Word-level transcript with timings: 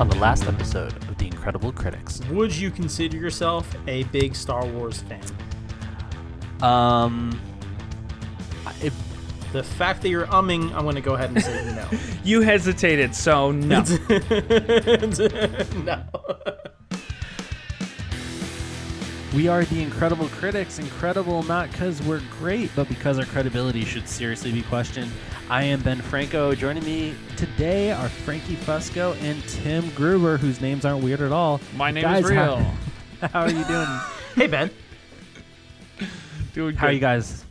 on 0.00 0.08
the 0.08 0.16
last 0.16 0.46
episode 0.46 0.96
of 1.10 1.18
The 1.18 1.26
Incredible 1.26 1.72
Critics. 1.72 2.22
Would 2.30 2.56
you 2.56 2.70
consider 2.70 3.18
yourself 3.18 3.70
a 3.86 4.04
big 4.04 4.34
Star 4.34 4.64
Wars 4.64 5.02
fan? 5.02 5.20
Um, 6.62 7.38
it, 8.80 8.94
The 9.52 9.62
fact 9.62 10.00
that 10.00 10.08
you're 10.08 10.26
umming, 10.28 10.72
I'm 10.74 10.84
going 10.84 10.94
to 10.94 11.02
go 11.02 11.16
ahead 11.16 11.30
and 11.30 11.42
say 11.42 11.74
no. 11.74 11.86
You 12.24 12.40
hesitated, 12.40 13.14
so 13.14 13.50
no. 13.52 13.82
no. 15.84 16.04
we 19.34 19.46
are 19.46 19.64
The 19.64 19.80
Incredible 19.80 20.28
Critics. 20.28 20.78
Incredible 20.78 21.42
not 21.44 21.70
because 21.70 22.02
we're 22.02 22.22
great, 22.38 22.70
but 22.74 22.88
because 22.88 23.18
our 23.18 23.24
credibility 23.26 23.84
should 23.84 24.08
seriously 24.08 24.50
be 24.50 24.62
questioned. 24.62 25.10
I 25.48 25.64
am 25.64 25.80
Ben 25.82 26.00
Franco. 26.00 26.54
Joining 26.54 26.84
me 26.84 27.14
today 27.36 27.92
are 27.92 28.08
Frankie 28.08 28.56
Fusco 28.56 29.20
and 29.22 29.42
Tim 29.44 29.90
Gruber, 29.90 30.36
whose 30.36 30.60
names 30.60 30.84
aren't 30.84 31.04
weird 31.04 31.20
at 31.20 31.32
all. 31.32 31.60
My 31.76 31.90
name 31.90 32.02
Guys, 32.02 32.24
is 32.24 32.30
real. 32.30 32.56
How, 33.20 33.28
how 33.28 33.40
are 33.42 33.50
you 33.50 33.64
doing? 33.64 33.88
Hey, 34.34 34.46
Ben. 34.48 34.70
Doing 36.52 36.74
how 36.74 36.88
are 36.88 36.92
you 36.92 36.98
guys? 36.98 37.44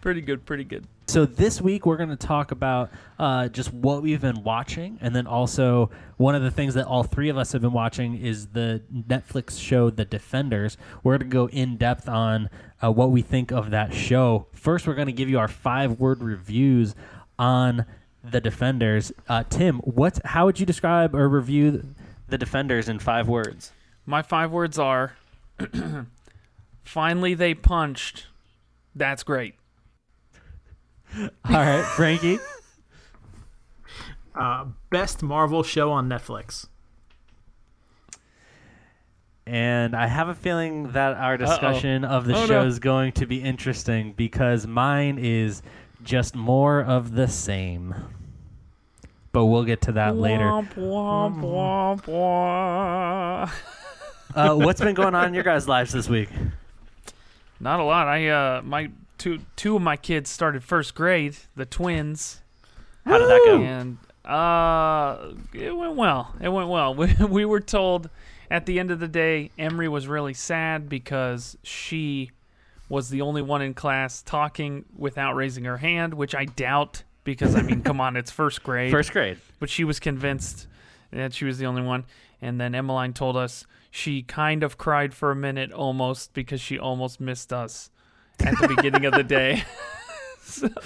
Pretty 0.00 0.20
good, 0.20 0.46
pretty 0.46 0.64
good. 0.64 0.84
So 1.12 1.26
this 1.26 1.60
week 1.60 1.84
we're 1.84 1.98
going 1.98 2.08
to 2.08 2.16
talk 2.16 2.52
about 2.52 2.90
uh, 3.18 3.48
just 3.48 3.70
what 3.70 4.02
we've 4.02 4.22
been 4.22 4.42
watching, 4.42 4.96
and 5.02 5.14
then 5.14 5.26
also 5.26 5.90
one 6.16 6.34
of 6.34 6.42
the 6.42 6.50
things 6.50 6.72
that 6.72 6.86
all 6.86 7.02
three 7.02 7.28
of 7.28 7.36
us 7.36 7.52
have 7.52 7.60
been 7.60 7.74
watching 7.74 8.16
is 8.16 8.46
the 8.46 8.80
Netflix 8.90 9.60
show 9.60 9.90
The 9.90 10.06
Defenders. 10.06 10.78
We're 11.02 11.18
going 11.18 11.28
to 11.28 11.34
go 11.34 11.48
in 11.50 11.76
depth 11.76 12.08
on 12.08 12.48
uh, 12.82 12.90
what 12.90 13.10
we 13.10 13.20
think 13.20 13.52
of 13.52 13.72
that 13.72 13.92
show. 13.92 14.46
First, 14.54 14.86
we're 14.86 14.94
going 14.94 15.04
to 15.04 15.12
give 15.12 15.28
you 15.28 15.38
our 15.38 15.48
five 15.48 16.00
word 16.00 16.22
reviews 16.22 16.94
on 17.38 17.84
The 18.24 18.40
Defenders. 18.40 19.12
Uh, 19.28 19.44
Tim, 19.50 19.80
what's 19.80 20.18
how 20.24 20.46
would 20.46 20.58
you 20.58 20.64
describe 20.64 21.14
or 21.14 21.28
review 21.28 21.94
The 22.28 22.38
Defenders 22.38 22.88
in 22.88 22.98
five 22.98 23.28
words? 23.28 23.70
My 24.06 24.22
five 24.22 24.50
words 24.50 24.78
are 24.78 25.12
finally 26.84 27.34
they 27.34 27.52
punched. 27.52 28.28
That's 28.94 29.22
great. 29.22 29.56
All 31.20 31.30
right, 31.52 31.84
Frankie. 31.96 32.38
Uh, 34.34 34.66
best 34.90 35.22
Marvel 35.22 35.62
show 35.62 35.90
on 35.92 36.08
Netflix. 36.08 36.66
And 39.46 39.94
I 39.96 40.06
have 40.06 40.28
a 40.28 40.34
feeling 40.34 40.92
that 40.92 41.16
our 41.16 41.36
discussion 41.36 42.04
of 42.04 42.26
the 42.26 42.34
Oh, 42.36 42.46
show 42.46 42.62
no. 42.62 42.66
is 42.66 42.78
going 42.78 43.12
to 43.12 43.26
be 43.26 43.42
interesting 43.42 44.12
because 44.12 44.66
mine 44.66 45.18
is 45.18 45.62
just 46.04 46.36
more 46.36 46.80
of 46.80 47.12
the 47.14 47.26
same. 47.26 47.94
But 49.32 49.46
we'll 49.46 49.64
get 49.64 49.80
to 49.82 49.92
that 49.92 50.16
later. 50.16 50.44
Womp, 50.44 50.74
womp, 50.74 51.40
womp, 51.40 52.02
womp. 52.04 53.50
Uh, 54.34 54.54
what's 54.56 54.80
been 54.80 54.94
going 54.94 55.14
on 55.14 55.26
in 55.28 55.34
your 55.34 55.42
guys' 55.42 55.66
lives 55.68 55.92
this 55.92 56.08
week? 56.08 56.28
Not 57.60 57.80
a 57.80 57.84
lot. 57.84 58.08
I 58.08 58.28
uh 58.28 58.62
my 58.62 58.90
two 59.22 59.38
two 59.54 59.76
of 59.76 59.82
my 59.82 59.96
kids 59.96 60.28
started 60.28 60.64
first 60.64 60.94
grade, 60.96 61.36
the 61.54 61.64
twins. 61.64 62.40
How 63.06 63.18
did 63.18 63.28
that 63.28 63.42
go? 63.44 63.62
And 63.62 63.98
uh, 64.24 65.34
it 65.54 65.76
went 65.76 65.94
well. 65.94 66.34
It 66.40 66.48
went 66.48 66.68
well. 66.68 66.94
We, 66.96 67.14
we 67.28 67.44
were 67.44 67.60
told 67.60 68.10
at 68.50 68.66
the 68.66 68.80
end 68.80 68.90
of 68.90 68.98
the 68.98 69.08
day, 69.08 69.50
Emery 69.58 69.88
was 69.88 70.08
really 70.08 70.34
sad 70.34 70.88
because 70.88 71.56
she 71.62 72.32
was 72.88 73.10
the 73.10 73.22
only 73.22 73.42
one 73.42 73.62
in 73.62 73.74
class 73.74 74.22
talking 74.22 74.84
without 74.96 75.34
raising 75.34 75.64
her 75.64 75.78
hand, 75.78 76.14
which 76.14 76.34
I 76.34 76.44
doubt 76.44 77.04
because, 77.24 77.54
I 77.54 77.62
mean, 77.62 77.82
come 77.82 78.00
on, 78.00 78.16
it's 78.16 78.30
first 78.30 78.62
grade. 78.64 78.90
First 78.90 79.12
grade. 79.12 79.38
But 79.60 79.70
she 79.70 79.84
was 79.84 80.00
convinced 80.00 80.66
that 81.12 81.32
she 81.32 81.44
was 81.44 81.58
the 81.58 81.66
only 81.66 81.82
one. 81.82 82.04
And 82.40 82.60
then 82.60 82.74
Emmeline 82.74 83.12
told 83.12 83.36
us 83.36 83.66
she 83.90 84.22
kind 84.22 84.64
of 84.64 84.78
cried 84.78 85.14
for 85.14 85.30
a 85.30 85.36
minute 85.36 85.70
almost 85.72 86.34
because 86.34 86.60
she 86.60 86.78
almost 86.78 87.20
missed 87.20 87.52
us 87.52 87.90
at 88.40 88.54
the 88.60 88.68
beginning 88.68 89.06
of 89.06 89.14
the 89.14 89.24
day. 89.24 89.64
so. 90.42 90.68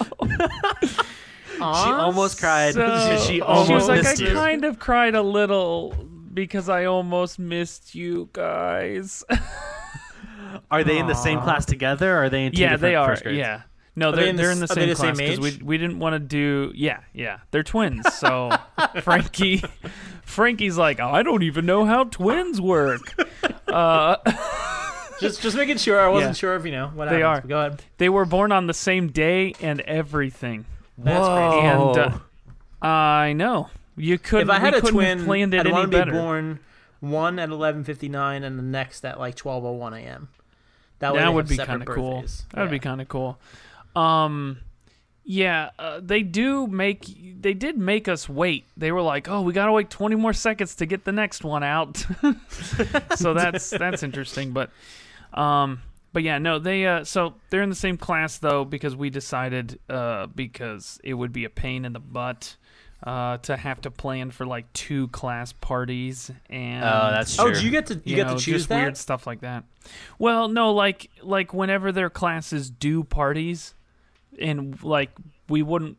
She 1.57 1.63
almost 1.63 2.39
cried. 2.39 2.75
So- 2.75 3.19
she 3.27 3.27
she 3.27 3.41
almost 3.41 3.71
was 3.71 3.89
like, 3.89 4.03
missed 4.03 4.21
I 4.21 4.27
you. 4.27 4.35
kind 4.35 4.65
of 4.67 4.79
cried 4.79 5.15
a 5.15 5.23
little 5.23 5.95
because 6.35 6.69
I 6.69 6.85
almost 6.85 7.39
missed 7.39 7.95
you 7.95 8.29
guys. 8.35 9.25
Are 10.71 10.85
they 10.85 10.99
in 10.99 11.07
the 11.07 11.15
same 11.15 11.41
class 11.41 11.65
together? 11.65 12.15
Or 12.17 12.25
are 12.25 12.29
they 12.29 12.45
in 12.45 12.53
two 12.53 12.61
yeah, 12.61 12.71
different 12.73 12.83
they 12.83 12.95
are. 12.95 13.09
first 13.09 13.23
grades? 13.23 13.39
Yeah. 13.39 13.63
No, 13.95 14.11
they 14.11 14.23
they're, 14.23 14.31
in 14.31 14.37
they're 14.37 14.47
the 14.47 14.53
in 14.53 14.61
the 14.61 14.69
same 14.69 14.81
they 14.81 14.87
the 14.91 14.95
class 14.95 15.17
same 15.17 15.27
because 15.27 15.59
we 15.59 15.65
we 15.65 15.79
didn't 15.79 15.99
want 15.99 16.13
to 16.13 16.19
do. 16.19 16.73
Yeah, 16.75 17.01
yeah, 17.15 17.39
they're 17.51 17.63
twins. 17.63 18.13
So 18.15 18.51
Frankie, 19.03 19.63
Frankie's 20.23 20.77
like, 20.77 21.01
I 21.01 21.23
don't 21.23 21.43
even 21.43 21.65
know 21.65 21.87
how 21.87 22.05
twins 22.05 22.61
work. 22.61 23.15
Uh, 23.67 24.17
Just, 25.21 25.41
just 25.43 25.57
making 25.57 25.79
sure. 25.79 26.01
I 26.01 26.09
wasn't 26.09 26.31
Yeah. 26.37 26.39
sure 26.39 26.57
if 26.57 26.65
you 26.65 26.73
know 26.73 26.89
what 26.89 27.09
They 27.09 27.21
happens. 27.21 27.25
are. 27.25 27.41
But 27.43 27.49
Go 27.49 27.59
ahead. 27.61 27.83
they 27.99 28.09
were 28.09 28.25
born 28.25 28.53
on 28.53 28.67
the 28.67 28.75
same 28.75 29.09
day 29.09 29.55
and 29.61 29.81
everything. 29.83 30.65
That's 30.99 31.27
crazy. 31.27 31.67
And 31.67 31.79
Whoa. 31.81 32.21
uh, 32.83 32.87
I 32.87 33.33
know 33.33 33.71
you 33.97 34.19
couldn't. 34.19 34.49
If 34.49 34.55
I 34.55 34.59
had 34.59 34.73
we 34.75 34.79
a 34.79 34.81
couldn't 34.83 34.95
twin, 34.95 35.19
have 35.19 35.27
planned 35.27 35.55
it 35.55 35.61
I'd 35.61 35.67
any 35.67 35.73
want 35.73 35.91
to 35.93 35.99
better. 35.99 36.11
be 36.13 36.19
born 36.19 36.61
one 37.01 37.39
at 37.39 37.49
11:59 37.51 38.43
and 38.45 38.59
the 38.59 38.63
next 38.63 39.05
at 39.05 39.19
like 39.19 39.37
12:01 39.37 39.93
a.m. 39.99 40.29
That, 40.99 41.13
way 41.13 41.19
that 41.21 41.33
would 41.35 41.43
have 41.45 41.49
be 41.51 41.57
separate 41.57 41.67
kind 41.73 41.83
of 41.89 41.95
cool. 41.95 42.13
birthdays. 42.21 42.45
That 42.55 42.61
would 42.63 42.71
be 42.71 42.77
Yeah. 42.77 42.81
kind 42.83 43.01
of 43.03 43.09
cool. 43.09 43.39
Um, 43.95 44.59
yeah, 45.25 45.71
uh, 45.79 46.01
they 46.03 46.23
do 46.23 46.67
make. 46.67 47.05
They 47.41 47.53
did 47.53 47.77
make 47.77 48.09
us 48.09 48.29
wait. 48.29 48.65
They 48.77 48.93
were 48.93 49.03
like, 49.03 49.29
"Oh, 49.29 49.41
we 49.43 49.53
gotta 49.53 49.73
wait 49.73 49.91
20 49.91 50.15
more 50.17 50.33
seconds 50.33 50.75
to 50.77 50.87
get 50.87 51.05
the 51.05 51.13
next 51.13 51.45
one 51.45 51.63
out." 51.63 52.07
so 53.17 53.35
that's 53.35 53.71
that's 53.71 54.03
interesting. 54.03 54.53
But, 54.53 54.71
um, 55.35 55.81
but 56.13 56.23
yeah, 56.23 56.39
no, 56.39 56.59
they. 56.59 56.87
Uh, 56.87 57.05
so 57.05 57.35
they're 57.51 57.63
in 57.63 57.69
the 57.69 57.75
same 57.75 57.97
class 57.99 58.39
though 58.39 58.65
because 58.65 58.97
we 58.97 59.11
decided 59.11 59.79
uh 59.91 60.27
because 60.29 60.99
it 61.05 61.15
would 61.15 61.33
be 61.33 61.45
a 61.45 61.51
pain 61.51 61.85
in 61.85 61.93
the 61.93 62.01
butt. 62.01 62.57
Uh, 63.05 63.37
to 63.37 63.55
have 63.59 63.79
to 63.83 63.91
plan 63.91 64.31
for 64.31 64.47
like 64.47 64.73
two 64.73 65.07
class 65.09 65.53
parties 65.53 66.31
and 66.49 66.83
Oh, 66.83 67.11
that's 67.13 67.39
Oh, 67.39 67.53
do 67.53 67.63
you 67.63 67.71
get 67.71 67.87
to 67.87 67.95
you, 67.97 68.01
you 68.07 68.17
get 68.17 68.27
know, 68.27 68.39
to 68.39 68.43
choose 68.43 68.63
just 68.63 68.69
that? 68.71 68.81
weird 68.81 68.97
stuff 68.97 69.27
like 69.27 69.41
that. 69.43 69.65
Well, 70.19 70.49
no, 70.49 70.73
like 70.73 71.11
like 71.23 71.53
whenever 71.53 71.93
their 71.93 72.09
classes 72.09 72.71
do 72.71 73.05
parties, 73.05 73.75
and 74.41 74.83
like 74.83 75.11
we 75.47 75.63
wouldn't, 75.63 75.99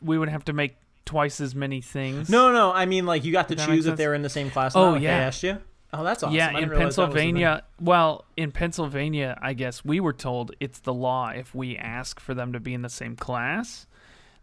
we 0.00 0.16
would 0.16 0.30
have 0.30 0.46
to 0.46 0.54
make 0.54 0.76
twice 1.04 1.40
as 1.42 1.54
many 1.54 1.82
things. 1.82 2.30
No, 2.30 2.50
no. 2.52 2.72
I 2.72 2.86
mean, 2.86 3.04
like 3.04 3.24
you 3.24 3.30
got 3.30 3.48
to 3.48 3.54
that 3.54 3.68
choose 3.68 3.84
if 3.86 3.96
they 3.98 4.08
were 4.08 4.14
in 4.14 4.22
the 4.22 4.30
same 4.30 4.50
class. 4.50 4.74
Oh, 4.74 4.92
not, 4.92 4.96
if 4.96 5.02
yeah. 5.02 5.18
They 5.18 5.24
asked 5.24 5.42
you. 5.42 5.58
Oh, 5.96 6.04
that's 6.04 6.22
awesome. 6.22 6.34
Yeah, 6.34 6.50
in 6.50 6.68
realize 6.68 6.78
that 6.78 6.84
was 6.86 6.96
the 6.96 7.02
thing. 7.06 7.34
Pennsylvania. 7.36 7.62
Well, 7.80 8.24
in 8.36 8.52
Pennsylvania, 8.52 9.38
I 9.40 9.52
guess 9.52 9.84
we 9.84 10.00
were 10.00 10.12
told 10.12 10.52
it's 10.60 10.80
the 10.80 10.94
law 10.94 11.28
if 11.28 11.54
we 11.54 11.76
ask 11.76 12.20
for 12.20 12.34
them 12.34 12.52
to 12.52 12.60
be 12.60 12.74
in 12.74 12.82
the 12.82 12.88
same 12.88 13.16
class, 13.16 13.86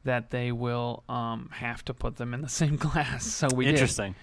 that 0.04 0.32
they 0.32 0.52
will 0.52 1.04
um 1.10 1.50
have 1.54 1.84
to 1.86 1.94
put 1.94 2.16
them 2.18 2.34
in 2.34 2.42
the 2.42 2.50
same 2.62 2.78
class. 2.78 3.26
So 3.26 3.48
we 3.54 3.66
did. 3.66 3.76
Interesting. 3.76 4.16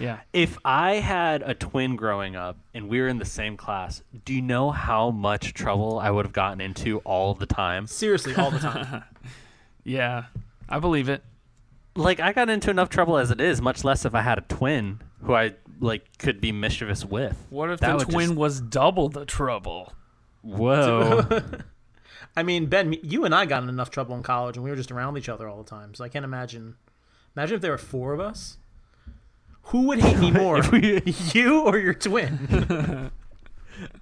Yeah. 0.00 0.20
If 0.32 0.58
I 0.64 0.94
had 0.94 1.42
a 1.42 1.54
twin 1.54 1.96
growing 1.96 2.34
up 2.34 2.56
and 2.74 2.88
we 2.88 3.00
were 3.00 3.08
in 3.08 3.18
the 3.18 3.24
same 3.24 3.56
class, 3.56 4.02
do 4.24 4.34
you 4.34 4.42
know 4.42 4.70
how 4.70 5.10
much 5.10 5.54
trouble 5.54 5.98
I 5.98 6.10
would 6.10 6.24
have 6.24 6.32
gotten 6.32 6.60
into 6.60 6.98
all 7.00 7.34
the 7.34 7.46
time? 7.46 7.86
Seriously, 7.86 8.34
all 8.34 8.50
the 8.50 8.58
time. 8.70 9.04
Yeah. 9.84 10.24
I 10.68 10.78
believe 10.78 11.08
it. 11.08 11.22
Like 11.94 12.20
I 12.20 12.32
got 12.32 12.48
into 12.48 12.70
enough 12.70 12.88
trouble 12.88 13.18
as 13.18 13.30
it 13.30 13.40
is, 13.40 13.60
much 13.60 13.84
less 13.84 14.04
if 14.04 14.14
I 14.14 14.22
had 14.22 14.38
a 14.38 14.42
twin 14.42 15.02
who 15.22 15.34
I 15.34 15.54
like 15.82 16.16
could 16.18 16.40
be 16.40 16.52
mischievous 16.52 17.04
with. 17.04 17.36
What 17.50 17.70
if 17.70 17.80
That 17.80 17.98
the 17.98 18.04
twin 18.06 18.28
just- 18.28 18.38
was 18.38 18.60
double 18.60 19.08
the 19.08 19.24
trouble? 19.26 19.92
Whoa. 20.42 21.26
I 22.36 22.42
mean, 22.42 22.66
Ben, 22.66 22.94
you 23.02 23.24
and 23.26 23.34
I 23.34 23.44
got 23.44 23.62
in 23.62 23.68
enough 23.68 23.90
trouble 23.90 24.14
in 24.16 24.22
college, 24.22 24.56
and 24.56 24.64
we 24.64 24.70
were 24.70 24.76
just 24.76 24.90
around 24.90 25.18
each 25.18 25.28
other 25.28 25.46
all 25.48 25.62
the 25.62 25.68
time. 25.68 25.94
So 25.94 26.02
I 26.04 26.08
can't 26.08 26.24
imagine. 26.24 26.76
Imagine 27.36 27.56
if 27.56 27.60
there 27.62 27.72
were 27.72 27.78
four 27.78 28.14
of 28.14 28.20
us. 28.20 28.56
Who 29.66 29.82
would 29.88 30.00
hate 30.00 30.18
me 30.18 30.30
more, 30.42 30.60
we- 30.70 31.02
you 31.32 31.60
or 31.62 31.78
your 31.78 31.94
twin? 31.94 33.10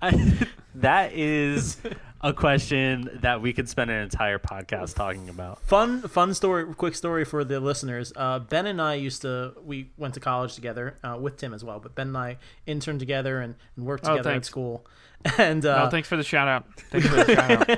I, 0.02 0.38
that 0.76 1.12
is 1.12 1.78
a 2.22 2.32
question 2.32 3.08
that 3.22 3.40
we 3.40 3.52
could 3.52 3.69
spend 3.69 3.90
an 3.90 4.02
entire 4.02 4.38
podcast 4.38 4.94
talking 4.94 5.28
about. 5.28 5.61
fun, 5.62 6.02
fun 6.02 6.34
story. 6.34 6.75
Quick 6.75 6.94
story 6.94 7.25
for 7.25 7.44
the 7.44 7.61
listeners. 7.61 8.12
Uh, 8.14 8.38
ben 8.38 8.67
and 8.67 8.81
I 8.81 8.94
used 8.94 9.22
to. 9.22 9.55
We 9.64 9.90
went 9.96 10.14
to 10.14 10.20
college 10.20 10.55
together 10.55 10.99
uh, 11.02 11.17
with 11.20 11.37
Tim 11.38 11.55
as 11.55 11.64
well. 11.64 11.81
But 11.81 11.94
Ben 11.94 12.08
and 12.08 12.17
I 12.19 12.38
interned 12.67 13.00
together 13.00 13.40
and, 13.40 13.55
and 13.76 13.87
worked 13.87 14.05
Oh, 14.06 14.11
together 14.11 14.31
at 14.31 14.32
thanks. 14.34 14.49
school. 14.49 14.87
And 15.37 15.67
uh, 15.67 15.84
oh, 15.84 15.90
thanks 15.90 16.08
for 16.08 16.17
the 16.17 16.22
shout 16.22 16.49
out. 16.49 16.64
Thanks 16.90 17.06
for 17.06 17.17
the 17.22 17.34
shout 17.34 17.69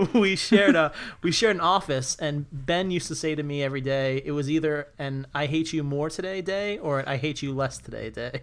out. 0.00 0.14
we 0.14 0.34
shared 0.34 0.74
a 0.74 0.92
we 1.22 1.30
shared 1.30 1.54
an 1.54 1.60
office 1.60 2.16
and 2.16 2.46
Ben 2.50 2.90
used 2.90 3.06
to 3.06 3.14
say 3.14 3.36
to 3.36 3.42
me 3.44 3.62
every 3.62 3.80
day 3.80 4.20
it 4.24 4.32
was 4.32 4.50
either 4.50 4.88
an 4.98 5.28
I 5.32 5.46
hate 5.46 5.72
you 5.72 5.84
more 5.84 6.10
today 6.10 6.40
day 6.42 6.76
or 6.78 6.98
an 6.98 7.06
I 7.06 7.18
hate 7.18 7.40
you 7.40 7.52
less 7.54 7.78
today 7.78 8.10
day. 8.10 8.42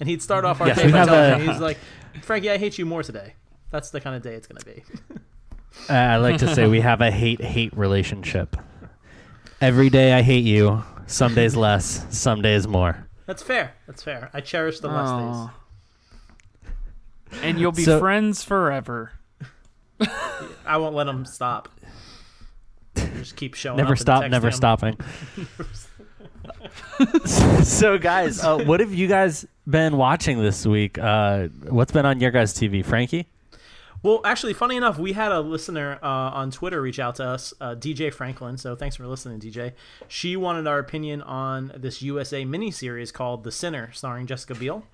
And 0.00 0.08
he'd 0.08 0.20
start 0.20 0.44
off 0.44 0.60
our 0.60 0.66
Yes, 0.66 0.76
day 0.78 0.86
we 0.86 0.92
by 0.92 1.04
telling 1.04 1.46
me 1.46 1.52
he's 1.52 1.60
like, 1.60 1.78
Frankie, 2.22 2.50
I 2.50 2.56
hate 2.58 2.76
you 2.76 2.86
more 2.86 3.04
today. 3.04 3.34
That's 3.72 3.90
the 3.90 4.00
kind 4.00 4.14
of 4.14 4.22
day 4.22 4.34
it's 4.34 4.46
gonna 4.46 4.64
be. 4.64 4.84
Uh, 5.88 5.94
I 5.94 6.16
like 6.18 6.36
to 6.40 6.54
say 6.54 6.66
we 6.66 6.82
have 6.82 7.00
a 7.00 7.10
hate 7.10 7.40
hate 7.40 7.74
relationship. 7.74 8.58
Every 9.58 9.88
day 9.88 10.12
I 10.12 10.20
hate 10.20 10.44
you. 10.44 10.84
Some 11.06 11.34
days 11.34 11.56
less, 11.56 12.04
some 12.10 12.42
days 12.42 12.68
more. 12.68 13.08
That's 13.24 13.42
fair. 13.42 13.72
That's 13.86 14.02
fair. 14.02 14.28
I 14.34 14.42
cherish 14.42 14.80
the 14.80 14.88
less 14.88 15.48
days. 16.60 17.40
And 17.42 17.58
you'll 17.58 17.72
be 17.72 17.84
So- 17.84 17.98
friends 17.98 18.44
forever. 18.44 19.12
I 20.66 20.76
won't 20.76 20.94
let 20.94 21.04
them 21.04 21.24
stop. 21.24 21.70
Just 22.94 23.36
keep 23.36 23.54
showing 23.54 23.78
Never 23.78 23.92
up. 23.94 23.98
stop, 23.98 24.30
never 24.30 24.50
texting 24.50 24.88
'em. 24.90 24.96
stopping. 25.46 27.26
so, 27.64 27.96
guys, 27.98 28.44
uh, 28.44 28.58
what 28.64 28.80
have 28.80 28.92
you 28.92 29.08
guys 29.08 29.46
been 29.66 29.96
watching 29.96 30.38
this 30.42 30.66
week? 30.66 30.98
Uh, 30.98 31.48
what's 31.68 31.92
been 31.92 32.04
on 32.04 32.20
your 32.20 32.30
guys' 32.30 32.52
TV, 32.52 32.84
Frankie? 32.84 33.26
Well, 34.02 34.20
actually, 34.24 34.52
funny 34.52 34.76
enough, 34.76 34.98
we 34.98 35.12
had 35.12 35.30
a 35.30 35.40
listener 35.40 35.98
uh, 36.02 36.06
on 36.06 36.50
Twitter 36.50 36.82
reach 36.82 36.98
out 36.98 37.16
to 37.16 37.24
us, 37.24 37.54
uh, 37.60 37.76
DJ 37.76 38.12
Franklin. 38.12 38.58
So 38.58 38.74
thanks 38.74 38.96
for 38.96 39.06
listening, 39.06 39.38
DJ. 39.38 39.72
She 40.08 40.36
wanted 40.36 40.66
our 40.66 40.80
opinion 40.80 41.22
on 41.22 41.72
this 41.76 42.02
USA 42.02 42.44
miniseries 42.44 43.12
called 43.12 43.44
The 43.44 43.52
Sinner, 43.52 43.92
starring 43.92 44.26
Jessica 44.26 44.56
Biel. 44.56 44.84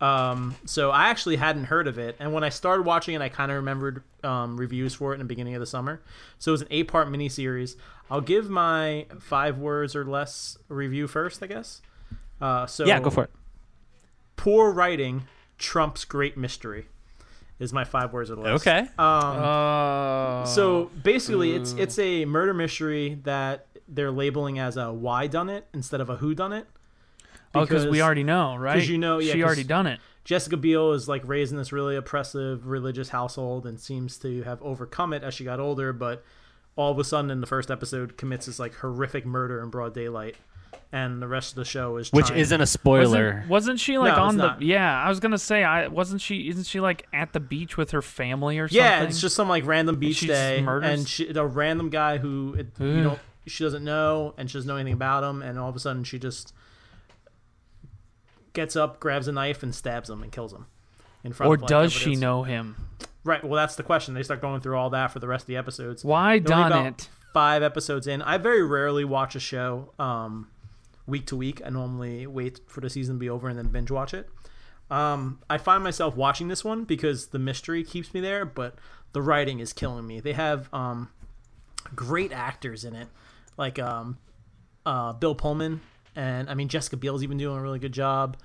Um, 0.00 0.56
so 0.66 0.90
I 0.90 1.08
actually 1.08 1.36
hadn't 1.36 1.64
heard 1.64 1.86
of 1.88 1.98
it, 1.98 2.16
and 2.18 2.32
when 2.34 2.44
I 2.44 2.50
started 2.50 2.82
watching 2.84 3.14
it, 3.14 3.22
I 3.22 3.30
kind 3.30 3.50
of 3.50 3.56
remembered 3.56 4.02
um, 4.22 4.58
reviews 4.58 4.92
for 4.92 5.12
it 5.12 5.14
in 5.14 5.20
the 5.20 5.24
beginning 5.24 5.54
of 5.54 5.60
the 5.60 5.66
summer. 5.66 6.02
So 6.38 6.50
it 6.50 6.52
was 6.52 6.62
an 6.62 6.68
eight-part 6.70 7.08
miniseries. 7.08 7.76
I'll 8.10 8.20
give 8.20 8.50
my 8.50 9.06
five 9.18 9.56
words 9.56 9.96
or 9.96 10.04
less 10.04 10.58
review 10.68 11.06
first, 11.06 11.42
I 11.42 11.46
guess. 11.46 11.80
Uh, 12.38 12.66
so 12.66 12.84
yeah, 12.84 13.00
go 13.00 13.08
for 13.08 13.24
it. 13.24 13.30
Poor 14.36 14.70
writing 14.72 15.22
trumps 15.56 16.04
great 16.04 16.36
mystery. 16.36 16.88
Is 17.60 17.72
my 17.72 17.84
five 17.84 18.12
words 18.12 18.30
or 18.30 18.36
less. 18.36 18.60
Okay. 18.60 18.80
Um, 18.98 19.38
Oh. 19.38 20.44
so 20.46 20.90
basically, 21.02 21.54
it's 21.54 21.72
it's 21.74 21.98
a 21.98 22.24
murder 22.24 22.52
mystery 22.52 23.18
that 23.24 23.66
they're 23.88 24.10
labeling 24.10 24.58
as 24.58 24.76
a 24.76 24.92
why 24.92 25.26
done 25.28 25.48
it 25.48 25.66
instead 25.72 26.00
of 26.00 26.10
a 26.10 26.16
who 26.16 26.34
done 26.34 26.52
it. 26.52 26.66
oh, 27.54 27.60
because 27.60 27.86
we 27.86 28.02
already 28.02 28.24
know, 28.24 28.56
right? 28.56 28.74
Because 28.74 28.88
you 28.90 28.98
know- 28.98 29.18
yeah, 29.20 29.32
she 29.32 29.38
'cause- 29.40 29.46
already 29.46 29.64
done 29.64 29.86
it. 29.86 30.00
Jessica 30.24 30.56
Biel 30.56 30.92
is 30.92 31.06
like 31.06 31.22
raised 31.26 31.52
in 31.52 31.58
this 31.58 31.70
really 31.70 31.94
oppressive 31.96 32.66
religious 32.66 33.10
household 33.10 33.66
and 33.66 33.78
seems 33.78 34.16
to 34.18 34.42
have 34.42 34.60
overcome 34.62 35.12
it 35.12 35.22
as 35.22 35.34
she 35.34 35.44
got 35.44 35.60
older, 35.60 35.92
but 35.92 36.24
all 36.76 36.90
of 36.90 36.98
a 36.98 37.04
sudden 37.04 37.30
in 37.30 37.40
the 37.40 37.46
first 37.46 37.70
episode 37.70 38.16
commits 38.16 38.46
this 38.46 38.58
like 38.58 38.74
horrific 38.76 39.24
murder 39.26 39.62
in 39.62 39.68
broad 39.70 39.94
daylight, 39.94 40.34
and 40.92 41.20
the 41.20 41.26
rest 41.28 41.50
of 41.52 41.56
the 41.56 41.64
show 41.64 41.96
is 41.96 42.10
Which 42.12 42.26
trying- 42.26 42.38
isn't 42.40 42.60
a 42.60 42.66
spoiler. 42.66 43.26
Wasn't, 43.34 43.48
wasn't 43.48 43.80
she 43.80 43.98
like 43.98 44.16
No, 44.16 44.22
on 44.22 44.28
it's 44.34 44.36
the? 44.36 44.46
not. 44.48 44.62
Yeah, 44.62 45.02
I 45.04 45.08
was 45.08 45.20
gonna 45.20 45.38
say, 45.38 45.64
I 45.64 45.88
wasn't 45.88 46.20
she? 46.20 46.48
Isn't 46.48 46.64
she 46.64 46.80
like 46.80 47.06
at 47.12 47.32
the 47.32 47.40
beach 47.40 47.76
with 47.76 47.90
her 47.92 48.02
family 48.02 48.58
or 48.58 48.68
something? 48.68 48.84
Yeah, 48.84 49.02
it's 49.02 49.20
just 49.20 49.34
some 49.36 49.48
like 49.48 49.66
random 49.66 49.96
beach 49.96 50.16
she 50.18 50.26
just 50.28 50.38
day, 50.40 50.62
murders? 50.62 50.90
and 51.00 51.08
she, 51.08 51.32
the 51.32 51.44
random 51.44 51.90
guy 51.90 52.18
who 52.18 52.54
it, 52.58 52.68
you 52.78 52.86
Ugh. 52.86 52.96
know 53.04 53.18
she 53.46 53.62
doesn't 53.64 53.84
know, 53.84 54.34
and 54.38 54.50
she 54.50 54.56
doesn't 54.56 54.68
know 54.68 54.76
anything 54.76 54.94
about 54.94 55.22
him, 55.24 55.42
and 55.42 55.58
all 55.58 55.68
of 55.68 55.76
a 55.76 55.78
sudden 55.80 56.02
she 56.04 56.18
just 56.18 56.54
gets 58.52 58.76
up, 58.76 59.00
grabs 59.00 59.28
a 59.28 59.32
knife, 59.32 59.62
and 59.62 59.74
stabs 59.74 60.08
him 60.08 60.22
and 60.22 60.32
kills 60.32 60.52
him 60.52 60.66
in 61.24 61.32
front. 61.32 61.50
Or 61.50 61.54
of, 61.56 61.62
like, 61.62 61.68
does 61.68 61.92
she 61.92 62.02
evidence. 62.12 62.20
know 62.20 62.42
him? 62.44 62.76
Right. 63.24 63.42
Well, 63.42 63.54
that's 63.54 63.76
the 63.76 63.82
question. 63.82 64.14
They 64.14 64.22
start 64.22 64.40
going 64.40 64.60
through 64.60 64.76
all 64.76 64.90
that 64.90 65.10
for 65.10 65.18
the 65.18 65.26
rest 65.28 65.42
of 65.44 65.46
the 65.48 65.56
episodes. 65.56 66.04
Why 66.04 66.38
They're 66.38 66.54
only 66.56 66.70
done 66.70 66.72
about 66.72 66.86
it? 67.00 67.08
Five 67.32 67.62
episodes 67.62 68.06
in. 68.06 68.22
I 68.22 68.36
very 68.38 68.62
rarely 68.62 69.04
watch 69.04 69.34
a 69.34 69.40
show 69.40 69.92
um, 69.98 70.48
week 71.06 71.26
to 71.26 71.36
week. 71.36 71.60
I 71.64 71.70
normally 71.70 72.26
wait 72.26 72.60
for 72.66 72.80
the 72.80 72.90
season 72.90 73.16
to 73.16 73.18
be 73.18 73.28
over 73.28 73.48
and 73.48 73.58
then 73.58 73.68
binge 73.68 73.90
watch 73.90 74.14
it. 74.14 74.28
Um, 74.90 75.40
I 75.48 75.58
find 75.58 75.82
myself 75.82 76.16
watching 76.16 76.48
this 76.48 76.64
one 76.64 76.84
because 76.84 77.28
the 77.28 77.38
mystery 77.38 77.84
keeps 77.84 78.12
me 78.12 78.20
there, 78.20 78.44
but 78.44 78.76
the 79.12 79.22
writing 79.22 79.60
is 79.60 79.72
killing 79.72 80.06
me. 80.06 80.20
They 80.20 80.34
have 80.34 80.72
um, 80.72 81.10
great 81.94 82.32
actors 82.32 82.84
in 82.84 82.94
it, 82.94 83.08
like 83.56 83.78
um, 83.78 84.18
uh, 84.84 85.14
Bill 85.14 85.34
Pullman, 85.34 85.80
and 86.14 86.50
I 86.50 86.54
mean 86.54 86.68
Jessica 86.68 86.96
Biel's 86.96 87.22
even 87.22 87.38
doing 87.38 87.56
a 87.56 87.62
really 87.62 87.78
good 87.78 87.92
job. 87.92 88.36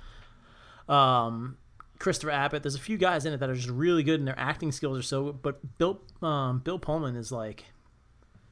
Um, 0.88 1.58
Christopher 2.00 2.32
Abbott. 2.32 2.64
There's 2.64 2.76
a 2.76 2.80
few 2.80 2.98
guys 2.98 3.26
in 3.26 3.34
it 3.34 3.42
that 3.42 3.50
are 3.50 3.56
just 3.56 3.70
really 3.70 4.04
good, 4.04 4.20
and 4.20 4.28
their 4.28 4.40
acting 4.40 4.72
skills 4.72 4.98
are 4.98 5.04
so. 5.04 5.34
But 5.34 5.78
Bill 5.78 6.02
um, 6.22 6.60
Bill 6.60 6.80
Pullman 6.80 7.16
is 7.16 7.32
like, 7.32 7.66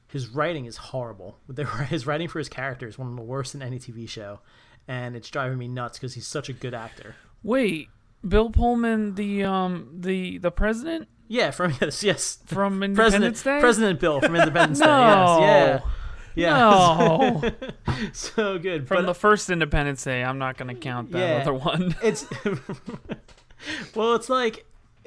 his 0.07 0.27
writing 0.29 0.65
is 0.65 0.77
horrible. 0.77 1.37
His 1.89 2.05
writing 2.07 2.27
for 2.27 2.39
his 2.39 2.49
character 2.49 2.87
is 2.87 2.97
one 2.97 3.09
of 3.09 3.15
the 3.15 3.21
worst 3.21 3.53
in 3.55 3.61
any 3.61 3.77
TV 3.79 4.07
show, 4.07 4.39
and 4.87 5.15
it's 5.15 5.29
driving 5.29 5.57
me 5.57 5.67
nuts 5.67 5.97
because 5.99 6.13
he's 6.13 6.27
such 6.27 6.47
a 6.49 6.53
good 6.53 6.73
actor. 6.73 7.15
Wait, 7.43 7.89
Bill 8.27 8.49
Pullman, 8.49 9.15
the 9.15 9.43
um, 9.43 9.89
the 9.93 10.37
the 10.37 10.49
president 10.51 11.07
Yeah, 11.27 11.51
from 11.51 11.73
yes, 11.81 12.03
yes, 12.03 12.39
from 12.45 12.79
President 12.79 12.95
Independence 13.25 13.43
Day. 13.43 13.59
President 13.59 13.99
Bill 13.99 14.21
from 14.21 14.35
Independence 14.35 14.79
no, 14.79 14.85
Day. 15.39 15.45
Yes, 15.45 15.81
yeah, 16.35 16.47
yeah. 16.47 17.91
no. 17.93 18.11
so 18.13 18.57
good. 18.59 18.87
from 18.87 18.97
but 18.97 19.05
the 19.07 19.13
first 19.15 19.49
Independence 19.49 20.03
Day, 20.03 20.23
I'm 20.23 20.37
not 20.37 20.57
gonna 20.57 20.75
count 20.75 21.11
that 21.11 21.19
Yeah. 21.19 21.41
other 21.41 21.53
one. 21.53 21.95
it's 22.01 22.25
well 23.95 24.13
it's 24.15 24.29
like 24.29 24.65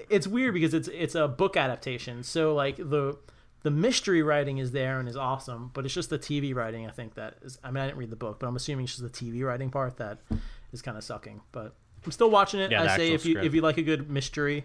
it's 0.08 0.26
weird 0.26 0.54
because 0.54 0.74
it's 0.74 0.88
it's 0.88 1.14
a 1.14 1.28
book 1.28 1.56
adaptation 1.56 2.22
so 2.22 2.54
like 2.54 2.76
the 2.76 3.16
the 3.62 3.70
mystery 3.70 4.22
writing 4.22 4.58
is 4.58 4.72
there 4.72 4.98
and 4.98 5.08
is 5.08 5.16
awesome 5.16 5.70
but 5.74 5.84
it's 5.84 5.94
just 5.94 6.08
the 6.10 6.18
tv 6.18 6.54
writing 6.54 6.86
i 6.86 6.90
think 6.90 7.14
that 7.14 7.34
is 7.42 7.58
i 7.62 7.70
mean 7.70 7.82
i 7.82 7.86
didn't 7.86 7.98
read 7.98 8.10
the 8.10 8.16
book 8.16 8.38
but 8.40 8.46
i'm 8.46 8.56
assuming 8.56 8.84
it's 8.84 8.96
just 8.96 9.02
the 9.02 9.08
tv 9.32 9.44
writing 9.44 9.70
part 9.70 9.96
that 9.98 10.18
is 10.72 10.80
kind 10.82 10.96
of 10.96 11.04
sucking 11.04 11.40
but 11.52 11.74
i'm 12.04 12.12
still 12.12 12.30
watching 12.30 12.60
it 12.60 12.70
Yeah, 12.70 12.82
i 12.84 12.96
say 12.96 13.12
if 13.12 13.24
you 13.26 13.32
script. 13.34 13.46
if 13.46 13.54
you 13.54 13.60
like 13.60 13.76
a 13.78 13.82
good 13.82 14.10
mystery 14.10 14.64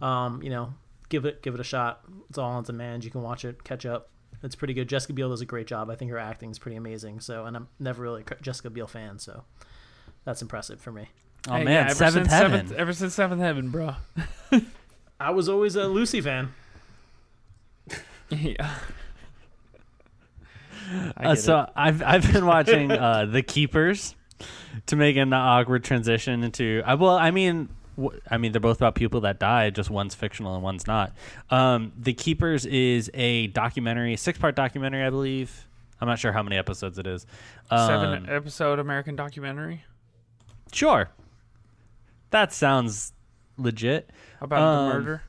um 0.00 0.42
you 0.42 0.50
know 0.50 0.72
give 1.08 1.24
it 1.26 1.42
give 1.42 1.54
it 1.54 1.60
a 1.60 1.64
shot 1.64 2.00
it's 2.30 2.38
all 2.38 2.50
on 2.52 2.62
demand 2.64 3.04
you 3.04 3.10
can 3.10 3.22
watch 3.22 3.44
it 3.44 3.62
catch 3.64 3.84
up 3.84 4.08
it's 4.42 4.56
pretty 4.56 4.72
good 4.74 4.88
jessica 4.88 5.12
biel 5.12 5.28
does 5.28 5.40
a 5.42 5.46
great 5.46 5.66
job 5.66 5.90
i 5.90 5.94
think 5.94 6.10
her 6.10 6.18
acting 6.18 6.50
is 6.50 6.58
pretty 6.58 6.76
amazing 6.76 7.20
so 7.20 7.44
and 7.44 7.56
i'm 7.56 7.68
never 7.78 8.02
really 8.02 8.22
a 8.30 8.34
jessica 8.42 8.70
biel 8.70 8.86
fan 8.86 9.18
so 9.18 9.44
that's 10.24 10.40
impressive 10.40 10.80
for 10.80 10.90
me 10.92 11.08
oh 11.48 11.56
Hey, 11.56 11.64
man, 11.64 11.72
yeah, 11.74 11.80
ever 11.90 11.94
Seventh 11.94 12.26
since 12.30 12.32
Heaven. 12.32 12.50
Seventh, 12.68 12.72
ever 12.80 12.92
since 12.92 13.14
Seventh 13.14 13.40
Heaven, 13.42 13.70
bro. 13.70 13.96
I 15.20 15.30
was 15.30 15.48
always 15.48 15.74
a 15.76 15.86
Lucy 15.88 16.20
fan. 16.20 16.54
Yeah. 18.32 18.74
Uh, 21.16 21.34
so 21.34 21.60
it. 21.60 21.68
I've 21.74 22.02
I've 22.02 22.32
been 22.32 22.44
watching 22.44 22.90
uh, 22.92 23.24
The 23.24 23.42
Keepers 23.42 24.14
to 24.86 24.96
make 24.96 25.16
an 25.16 25.32
awkward 25.32 25.84
transition 25.84 26.42
into. 26.44 26.82
I 26.84 26.94
well, 26.94 27.16
I 27.16 27.30
mean, 27.30 27.70
w- 27.96 28.20
I 28.30 28.36
mean 28.36 28.52
they're 28.52 28.60
both 28.60 28.76
about 28.76 28.94
people 28.94 29.22
that 29.22 29.38
die 29.38 29.70
Just 29.70 29.88
one's 29.88 30.14
fictional 30.14 30.54
and 30.54 30.62
one's 30.62 30.86
not. 30.86 31.12
Um, 31.50 31.92
the 31.98 32.12
Keepers 32.12 32.66
is 32.66 33.10
a 33.14 33.46
documentary, 33.48 34.16
six 34.16 34.38
part 34.38 34.54
documentary, 34.54 35.02
I 35.02 35.08
believe. 35.10 35.66
I'm 36.00 36.08
not 36.08 36.18
sure 36.18 36.32
how 36.32 36.42
many 36.42 36.56
episodes 36.58 36.98
it 36.98 37.06
is. 37.06 37.26
Um, 37.70 37.86
seven 37.86 38.28
episode 38.28 38.78
American 38.78 39.16
documentary 39.16 39.84
Sure. 40.72 41.08
That 42.30 42.52
sounds 42.52 43.12
legit. 43.56 44.10
about 44.42 44.60
Um, 44.60 44.88
the 44.88 44.94
murder. 44.98 45.22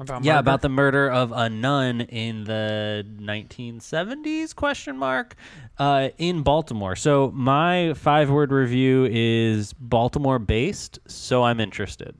About 0.00 0.24
Yeah, 0.24 0.32
murder? 0.32 0.40
about 0.40 0.60
the 0.62 0.68
murder 0.70 1.10
of 1.10 1.30
a 1.32 1.50
nun 1.50 2.00
in 2.00 2.44
the 2.44 3.04
1970s 3.20 4.54
question 4.56 4.96
mark 4.96 5.34
uh, 5.78 6.08
in 6.18 6.42
Baltimore. 6.42 6.96
So 6.96 7.30
my 7.34 7.92
five 7.94 8.30
word 8.30 8.50
review 8.50 9.06
is 9.10 9.72
Baltimore 9.74 10.38
based, 10.38 10.98
so 11.06 11.42
I'm 11.44 11.60
interested. 11.60 12.14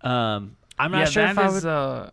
Um, 0.00 0.56
I'm 0.78 0.92
not 0.92 0.98
yeah, 0.98 1.04
sure 1.06 1.26
if 1.26 1.36
that 1.36 1.44
I 1.44 1.48
is, 1.48 1.54
would. 1.54 1.66
uh, 1.70 2.10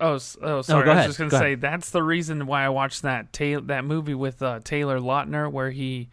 oh, 0.00 0.18
oh, 0.42 0.62
sorry. 0.62 0.62
go 0.62 0.74
I 0.74 0.80
was 0.80 0.88
ahead, 0.98 1.06
just 1.06 1.18
gonna 1.18 1.30
go 1.30 1.38
say 1.38 1.54
that's 1.54 1.90
the 1.90 2.02
reason 2.02 2.46
why 2.46 2.64
I 2.64 2.68
watched 2.70 3.02
that 3.02 3.32
ta- 3.32 3.60
that 3.64 3.84
movie 3.84 4.14
with 4.14 4.42
uh, 4.42 4.60
Taylor 4.64 4.98
Lautner 4.98 5.50
where 5.50 5.70
he 5.70 6.08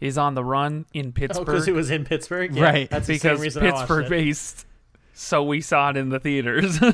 is 0.00 0.16
on 0.16 0.34
the 0.34 0.44
run 0.44 0.86
in 0.94 1.08
Oh, 1.08 1.12
Pittsburgh 1.12 1.46
because 1.46 1.68
it 1.68 1.74
was 1.74 1.90
in 1.90 2.04
Pittsburgh, 2.04 2.54
Yeah, 2.54 2.62
Right. 2.64 2.90
That's 2.90 3.06
the 3.08 3.18
same 3.18 3.32
because 3.32 3.40
reason 3.42 3.62
I 3.64 3.66
watched 3.70 3.78
Pittsburgh 3.80 4.04
it. 4.06 4.10
based. 4.10 4.64
So 5.20 5.42
we 5.42 5.60
saw 5.60 5.90
it 5.90 5.96
in 5.96 6.10
the 6.10 6.20
theaters. 6.20 6.78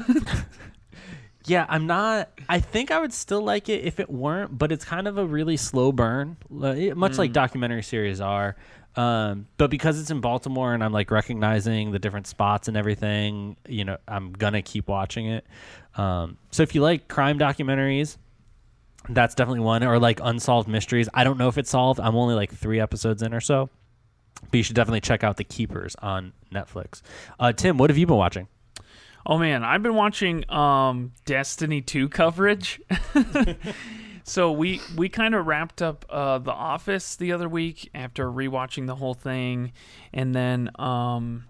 Yeah, 1.46 1.66
I'm 1.68 1.86
not. 1.86 2.30
I 2.48 2.60
think 2.60 2.90
I 2.90 2.98
would 2.98 3.12
still 3.12 3.42
like 3.42 3.68
it 3.68 3.84
if 3.84 4.00
it 4.00 4.08
weren't, 4.08 4.56
but 4.56 4.72
it's 4.72 4.84
kind 4.84 5.06
of 5.06 5.18
a 5.18 5.26
really 5.26 5.58
slow 5.58 5.92
burn, 5.92 6.38
li- 6.48 6.94
much 6.94 7.18
like 7.18 7.32
documentary 7.32 7.82
series 7.82 8.20
are. 8.20 8.56
Um, 8.96 9.46
but 9.58 9.70
because 9.70 10.00
it's 10.00 10.10
in 10.10 10.22
Baltimore 10.22 10.72
and 10.72 10.82
I'm 10.82 10.92
like 10.92 11.10
recognizing 11.10 11.90
the 11.90 11.98
different 11.98 12.26
spots 12.26 12.68
and 12.68 12.78
everything, 12.78 13.56
you 13.68 13.84
know, 13.84 13.98
I'm 14.08 14.32
gonna 14.32 14.62
keep 14.62 14.88
watching 14.88 15.26
it. 15.26 15.44
Um, 15.96 16.38
so 16.50 16.62
if 16.62 16.74
you 16.74 16.80
like 16.80 17.08
crime 17.08 17.38
documentaries, 17.38 18.16
that's 19.10 19.34
definitely 19.34 19.60
one, 19.60 19.84
or 19.84 19.98
like 19.98 20.20
unsolved 20.22 20.66
mysteries. 20.66 21.10
I 21.12 21.24
don't 21.24 21.36
know 21.36 21.48
if 21.48 21.58
it's 21.58 21.68
solved. 21.68 22.00
I'm 22.00 22.16
only 22.16 22.34
like 22.34 22.54
three 22.54 22.80
episodes 22.80 23.20
in 23.22 23.34
or 23.34 23.40
so, 23.42 23.68
but 24.42 24.56
you 24.56 24.62
should 24.62 24.76
definitely 24.76 25.00
check 25.00 25.24
out 25.24 25.36
The 25.36 25.44
Keepers 25.44 25.96
on 26.00 26.32
Netflix. 26.52 27.02
Uh, 27.38 27.52
Tim, 27.52 27.78
what 27.78 27.90
have 27.90 27.98
you 27.98 28.06
been 28.06 28.16
watching? 28.16 28.48
Oh 29.26 29.38
man, 29.38 29.64
I've 29.64 29.82
been 29.82 29.94
watching 29.94 30.48
um 30.50 31.12
Destiny 31.24 31.80
2 31.80 32.08
coverage. 32.10 32.80
so 34.24 34.52
we 34.52 34.80
we 34.96 35.08
kind 35.08 35.34
of 35.34 35.46
wrapped 35.46 35.80
up 35.80 36.04
uh 36.10 36.38
The 36.38 36.52
Office 36.52 37.16
the 37.16 37.32
other 37.32 37.48
week 37.48 37.90
after 37.94 38.30
rewatching 38.30 38.86
the 38.86 38.96
whole 38.96 39.14
thing 39.14 39.72
and 40.12 40.34
then 40.34 40.70
um 40.78 41.44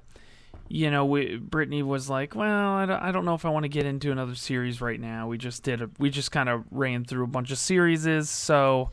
you 0.68 0.90
know, 0.90 1.04
we, 1.04 1.36
Brittany 1.36 1.82
was 1.82 2.08
like, 2.08 2.34
"Well, 2.34 2.48
I 2.48 2.86
don't, 2.86 3.02
I 3.02 3.12
don't 3.12 3.26
know 3.26 3.34
if 3.34 3.44
I 3.44 3.50
want 3.50 3.64
to 3.64 3.68
get 3.68 3.84
into 3.84 4.10
another 4.10 4.34
series 4.34 4.80
right 4.80 4.98
now. 4.98 5.28
We 5.28 5.36
just 5.36 5.62
did 5.62 5.82
a, 5.82 5.90
we 5.98 6.08
just 6.08 6.32
kind 6.32 6.48
of 6.48 6.64
ran 6.70 7.04
through 7.04 7.24
a 7.24 7.28
bunch 7.28 7.50
of 7.50 7.58
series, 7.58 8.30
so 8.30 8.90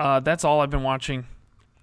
uh, 0.00 0.20
that's 0.20 0.44
all 0.44 0.60
I've 0.60 0.70
been 0.70 0.82
watching. 0.82 1.26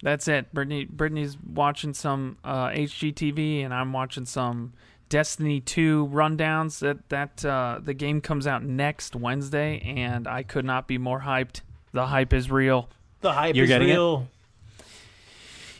That's 0.03 0.27
it. 0.27 0.53
Brittany 0.53 0.85
Brittany's 0.85 1.37
watching 1.39 1.93
some 1.93 2.37
uh, 2.43 2.67
HGTV, 2.69 3.63
and 3.65 3.73
I'm 3.73 3.93
watching 3.93 4.25
some 4.25 4.73
Destiny 5.09 5.59
2 5.59 6.09
rundowns. 6.11 6.79
That 6.79 7.09
that 7.09 7.43
uh, 7.45 7.79
the 7.81 7.93
game 7.93 8.21
comes 8.21 8.45
out 8.45 8.63
next 8.63 9.15
Wednesday, 9.15 9.79
and 9.97 10.27
I 10.27 10.43
could 10.43 10.65
not 10.65 10.87
be 10.87 10.97
more 10.97 11.21
hyped. 11.21 11.61
The 11.93 12.07
hype 12.07 12.33
is 12.33 12.51
real. 12.51 12.89
The 13.21 13.33
hype 13.33 13.55
You're 13.55 13.63
is 13.63 13.69
getting 13.69 13.89
it? 13.89 13.93
real. 13.93 14.27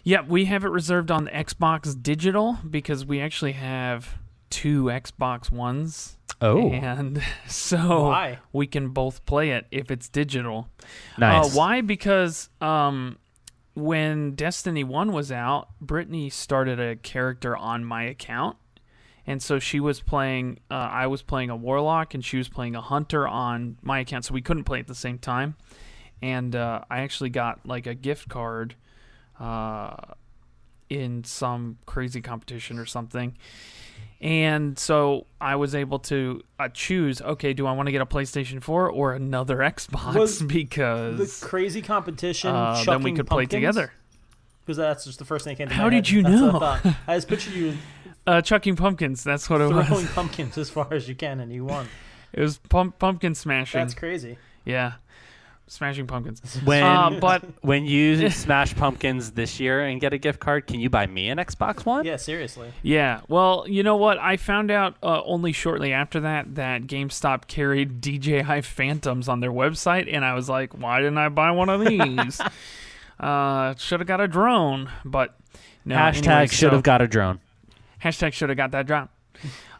Yeah, 0.04 0.22
we 0.22 0.46
have 0.46 0.64
it 0.64 0.70
reserved 0.70 1.12
on 1.12 1.28
Xbox 1.28 2.02
Digital 2.02 2.58
because 2.70 3.06
we 3.06 3.20
actually 3.20 3.52
have 3.52 4.16
two 4.50 4.86
Xbox 4.86 5.52
Ones. 5.52 6.18
Oh, 6.42 6.72
And 6.72 7.22
so 7.48 8.04
Why? 8.06 8.40
we 8.54 8.68
can 8.68 8.90
both 8.90 9.26
play 9.26 9.52
it 9.52 9.66
if 9.70 9.92
it's 9.92 10.08
digital. 10.08 10.70
nice. 11.18 11.48
Uh, 11.54 11.58
why? 11.58 11.82
Because 11.82 12.50
um, 12.62 13.18
when 13.78 14.32
Destiny 14.34 14.84
1 14.84 15.12
was 15.12 15.32
out, 15.32 15.70
Brittany 15.80 16.32
started 16.32 16.80
a 16.80 16.96
character 16.96 17.56
on 17.56 17.86
my 17.86 18.04
account. 18.04 18.58
And 19.28 19.44
so 19.44 19.60
she 19.60 19.80
was 19.80 20.02
playing, 20.02 20.60
uh, 20.72 20.74
I 20.74 21.06
was 21.06 21.22
playing 21.22 21.52
a 21.52 21.56
warlock 21.56 22.16
and 22.16 22.26
she 22.26 22.38
was 22.38 22.50
playing 22.50 22.76
a 22.76 22.82
hunter 22.82 23.28
on 23.28 23.78
my 23.84 24.00
account. 24.00 24.26
So 24.26 24.34
we 24.34 24.42
couldn't 24.42 24.64
play 24.64 24.80
at 24.80 24.88
the 24.88 24.96
same 24.96 25.20
time. 25.20 25.58
And 26.24 26.56
uh, 26.56 26.86
I 26.90 27.02
actually 27.02 27.30
got 27.30 27.68
like 27.68 27.86
a 27.86 27.94
gift 27.94 28.30
card 28.30 28.74
uh, 29.40 29.96
in 30.90 31.24
some 31.24 31.78
crazy 31.86 32.22
competition 32.22 32.80
or 32.80 32.86
something. 32.88 33.38
And 34.20 34.78
so 34.80 35.28
I 35.40 35.56
was 35.58 35.76
able 35.76 36.00
to 36.00 36.42
uh, 36.60 36.70
choose 36.70 37.22
okay, 37.22 37.54
do 37.54 37.68
I 37.68 37.72
want 37.74 37.88
to 37.88 37.92
get 37.92 38.02
a 38.02 38.06
PlayStation 38.06 38.62
4 38.64 38.90
or 38.90 39.14
another 39.14 39.58
Xbox? 39.58 40.16
Was 40.16 40.42
because 40.44 41.40
The 41.42 41.46
crazy 41.48 41.82
competition. 41.82 42.50
uh, 42.50 42.84
then 42.86 43.04
we 43.04 43.14
could 43.14 43.28
play 43.28 43.46
together. 43.46 43.94
Because 44.66 44.78
that's 44.78 45.06
just 45.06 45.20
the 45.20 45.26
first 45.26 45.46
thing 45.46 45.54
that 45.56 45.58
came 45.60 45.68
to 45.70 45.74
How 45.76 45.84
my 45.86 45.90
did 45.92 46.08
head. 46.08 46.10
you 46.10 46.24
That's 46.24 46.36
know? 46.42 46.60
I. 46.60 46.96
I 47.08 47.16
just 47.16 47.28
pictured 47.28 47.54
you 47.54 47.78
Uh, 48.28 48.42
chucking 48.42 48.76
pumpkins. 48.76 49.24
That's 49.24 49.50
what 49.50 49.62
it 49.62 49.70
throwing 49.70 49.90
was. 49.90 50.06
pumpkins 50.14 50.58
as 50.58 50.70
far 50.70 50.94
as 50.94 51.08
you 51.08 51.16
can, 51.16 51.40
and 51.40 51.50
you 51.54 51.64
won. 51.64 51.88
It 52.34 52.42
was 52.42 52.58
pump, 52.58 53.00
pumpkin 53.00 53.34
smashing. 53.36 53.80
That's 53.80 53.94
crazy. 53.94 54.38
yeah, 54.66 54.96
smashing 55.68 56.08
pumpkins. 56.08 56.42
when 56.64 56.84
Uh, 56.84 57.12
but 57.20 57.44
when 57.62 57.86
you 57.86 58.30
smash 58.30 58.76
pumpkins 58.76 59.32
this 59.32 59.60
year 59.60 59.82
and 59.86 60.00
get 60.02 60.14
a 60.14 60.18
gift 60.18 60.40
card, 60.40 60.66
can 60.68 60.80
you 60.80 60.90
buy 60.90 61.06
me 61.08 61.30
an 61.30 61.38
Xbox 61.38 61.86
One? 61.86 62.06
Yeah, 62.06 62.16
seriously. 62.16 62.72
yeah, 62.82 63.22
well, 63.28 63.66
you 63.68 63.84
know 63.84 63.96
what? 63.98 64.18
I 64.18 64.38
found 64.38 64.72
out 64.72 64.96
uh, 65.04 65.22
only 65.24 65.52
shortly 65.52 65.92
after 65.94 66.20
that 66.22 66.56
that 66.56 66.84
GameStop 66.84 67.48
carried 67.48 68.02
DJI 68.02 68.62
Phantoms 68.62 69.28
on 69.30 69.40
their 69.42 69.52
website, 69.52 70.08
and 70.14 70.24
I 70.26 70.34
was 70.34 70.48
like, 70.50 70.74
why 70.74 71.00
didn't 71.00 71.18
I 71.18 71.30
buy 71.30 71.52
one 71.52 71.70
of 71.70 71.82
these? 71.86 72.42
uh, 73.20 73.76
should 73.76 74.00
have 74.00 74.08
got 74.08 74.22
a 74.22 74.28
drone, 74.28 74.90
but 75.04 75.36
no. 75.86 75.96
Hashtag 75.96 76.28
anyway, 76.28 76.48
should 76.48 76.72
have 76.72 76.80
so- 76.80 76.84
got 76.84 77.02
a 77.02 77.08
drone. 77.08 77.40
Hashtag 78.04 78.34
should 78.34 78.50
have 78.50 78.58
got 78.58 78.72
that 78.72 78.86
drop. 78.88 79.10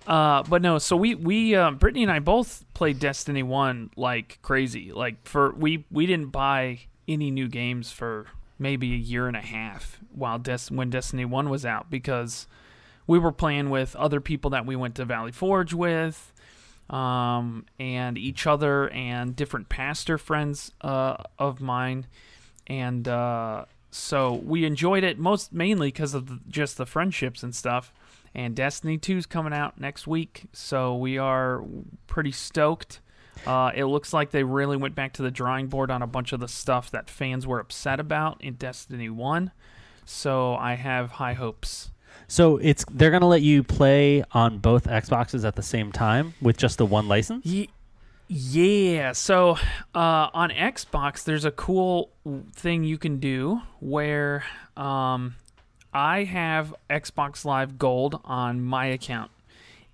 Uh, 0.08 0.42
but 0.44 0.62
no, 0.62 0.78
so 0.78 0.96
we 0.96 1.16
we 1.16 1.54
uh, 1.54 1.70
Brittany 1.72 2.04
and 2.04 2.12
I 2.12 2.20
both 2.20 2.64
played 2.74 2.98
Destiny 2.98 3.44
One 3.44 3.92
like 3.98 4.40
crazy. 4.42 4.94
Like 4.94 5.28
for 5.28 5.52
we 5.54 5.86
we 5.92 6.06
didn't 6.06 6.30
buy 6.30 6.80
any 7.10 7.30
new 7.30 7.50
games 7.50 7.92
for 7.92 8.28
maybe 8.58 8.94
a 8.94 8.98
year 8.98 9.28
and 9.28 9.36
a 9.36 9.42
half 9.42 10.00
while 10.14 10.40
Des- 10.40 10.70
when 10.70 10.90
Destiny 10.90 11.26
One 11.26 11.50
was 11.50 11.66
out 11.66 11.90
because 11.90 12.48
we 13.06 13.20
were 13.20 13.34
playing 13.34 13.70
with 13.70 13.98
other 13.98 14.22
people 14.22 14.50
that 14.52 14.66
we 14.66 14.78
went 14.78 14.96
to 14.96 15.06
Valley 15.06 15.34
Forge 15.34 15.74
with, 15.74 16.34
um, 16.90 17.66
and 17.78 18.18
each 18.18 18.48
other 18.48 18.90
and 18.90 19.36
different 19.36 19.68
pastor 19.68 20.18
friends 20.18 20.72
uh, 20.82 21.18
of 21.38 21.60
mine, 21.60 22.08
and 22.66 23.10
uh, 23.10 23.66
so 23.92 24.36
we 24.36 24.64
enjoyed 24.64 25.04
it 25.04 25.20
most 25.20 25.52
mainly 25.52 25.90
because 25.90 26.14
of 26.14 26.28
the, 26.28 26.40
just 26.50 26.78
the 26.78 26.86
friendships 26.86 27.44
and 27.44 27.54
stuff. 27.54 27.92
And 28.38 28.56
Destiny 28.56 29.00
2 29.00 29.18
is 29.18 29.26
coming 29.26 29.52
out 29.52 29.82
next 29.82 30.06
week, 30.06 30.46
so 30.54 30.96
we 30.96 31.18
are 31.18 31.64
pretty 32.06 32.32
stoked. 32.32 33.02
Uh, 33.48 33.72
it 33.74 33.86
looks 33.86 34.14
like 34.14 34.30
they 34.30 34.44
really 34.44 34.78
went 34.78 34.94
back 34.94 35.14
to 35.14 35.24
the 35.24 35.32
drawing 35.32 35.68
board 35.68 35.90
on 35.90 36.04
a 36.04 36.08
bunch 36.08 36.34
of 36.34 36.40
the 36.40 36.48
stuff 36.48 36.92
that 36.92 37.10
fans 37.10 37.48
were 37.48 37.60
upset 37.60 38.00
about 38.00 38.42
in 38.44 38.54
Destiny 38.54 39.10
1. 39.10 39.52
So 40.06 40.54
I 40.56 40.76
have 40.76 41.12
high 41.12 41.34
hopes. 41.34 41.90
So 42.28 42.58
it's 42.58 42.86
they're 42.92 43.12
gonna 43.12 43.28
let 43.28 43.42
you 43.42 43.64
play 43.64 44.24
on 44.32 44.60
both 44.60 44.86
Xboxes 44.86 45.44
at 45.44 45.56
the 45.56 45.64
same 45.64 45.92
time 45.92 46.34
with 46.40 46.58
just 46.58 46.78
the 46.78 46.86
one 46.86 47.08
license. 47.08 47.46
Ye- 47.46 47.70
yeah. 48.28 49.14
So 49.14 49.58
uh, 49.96 50.30
on 50.34 50.50
Xbox, 50.52 51.24
there's 51.24 51.46
a 51.46 51.52
cool 51.52 52.12
thing 52.54 52.84
you 52.84 52.98
can 52.98 53.20
do 53.20 53.62
where 53.80 54.44
um, 54.76 55.36
I 55.94 56.24
have 56.24 56.74
Xbox 56.90 57.46
Live 57.46 57.78
Gold 57.78 58.20
on 58.24 58.62
my 58.62 58.88
account. 58.88 59.32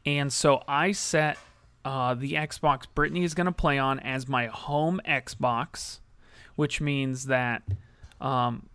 And 0.06 0.32
so 0.32 0.64
I 0.68 0.92
set 0.92 1.38
uh, 1.86 2.14
the 2.14 2.34
Xbox 2.34 2.84
Brittany 2.94 3.24
is 3.24 3.34
going 3.34 3.46
to 3.46 3.52
play 3.52 3.78
on 3.78 4.00
as 4.00 4.28
my 4.28 4.48
home 4.48 5.02
Xbox, 5.08 6.00
which 6.56 6.82
means 6.82 7.28
that 7.28 7.64
um, 8.20 8.68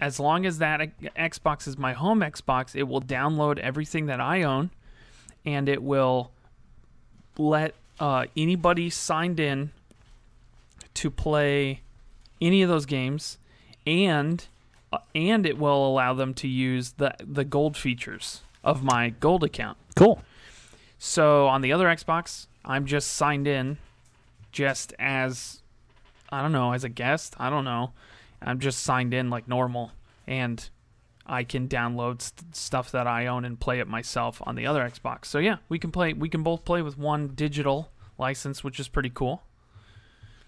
as 0.00 0.20
long 0.20 0.46
as 0.46 0.58
that 0.58 0.80
Xbox 1.16 1.66
is 1.66 1.76
my 1.76 1.92
home 1.92 2.20
Xbox, 2.20 2.74
it 2.74 2.84
will 2.84 3.02
download 3.02 3.58
everything 3.58 4.06
that 4.06 4.20
I 4.20 4.42
own 4.42 4.70
and 5.44 5.68
it 5.68 5.82
will 5.82 6.30
let 7.38 7.74
uh, 8.00 8.26
anybody 8.36 8.90
signed 8.90 9.40
in 9.40 9.70
to 10.94 11.10
play 11.10 11.80
any 12.40 12.62
of 12.62 12.68
those 12.68 12.84
games, 12.84 13.38
and 13.86 14.46
and 15.14 15.46
it 15.46 15.58
will 15.58 15.86
allow 15.86 16.14
them 16.14 16.34
to 16.34 16.48
use 16.48 16.92
the 16.92 17.14
the 17.20 17.44
gold 17.44 17.76
features 17.76 18.42
of 18.64 18.82
my 18.82 19.10
gold 19.10 19.44
account. 19.44 19.78
Cool. 19.94 20.22
So 20.98 21.46
on 21.46 21.60
the 21.60 21.72
other 21.72 21.86
Xbox, 21.86 22.46
I'm 22.64 22.86
just 22.86 23.12
signed 23.12 23.46
in, 23.46 23.78
just 24.52 24.94
as 24.98 25.62
I 26.30 26.42
don't 26.42 26.52
know, 26.52 26.72
as 26.72 26.84
a 26.84 26.88
guest. 26.88 27.34
I 27.38 27.50
don't 27.50 27.64
know. 27.64 27.92
I'm 28.42 28.58
just 28.58 28.82
signed 28.82 29.14
in 29.14 29.30
like 29.30 29.48
normal, 29.48 29.92
and 30.26 30.68
I 31.26 31.44
can 31.44 31.68
download 31.68 32.22
st- 32.22 32.54
stuff 32.54 32.90
that 32.92 33.06
I 33.06 33.26
own 33.26 33.44
and 33.44 33.58
play 33.58 33.80
it 33.80 33.88
myself 33.88 34.40
on 34.44 34.54
the 34.54 34.66
other 34.66 34.82
Xbox. 34.82 35.26
So 35.26 35.38
yeah, 35.38 35.56
we 35.68 35.78
can 35.78 35.90
play. 35.90 36.12
We 36.12 36.28
can 36.28 36.42
both 36.42 36.64
play 36.64 36.82
with 36.82 36.98
one 36.98 37.28
digital 37.28 37.90
license, 38.18 38.62
which 38.62 38.78
is 38.80 38.88
pretty 38.88 39.10
cool. 39.10 39.42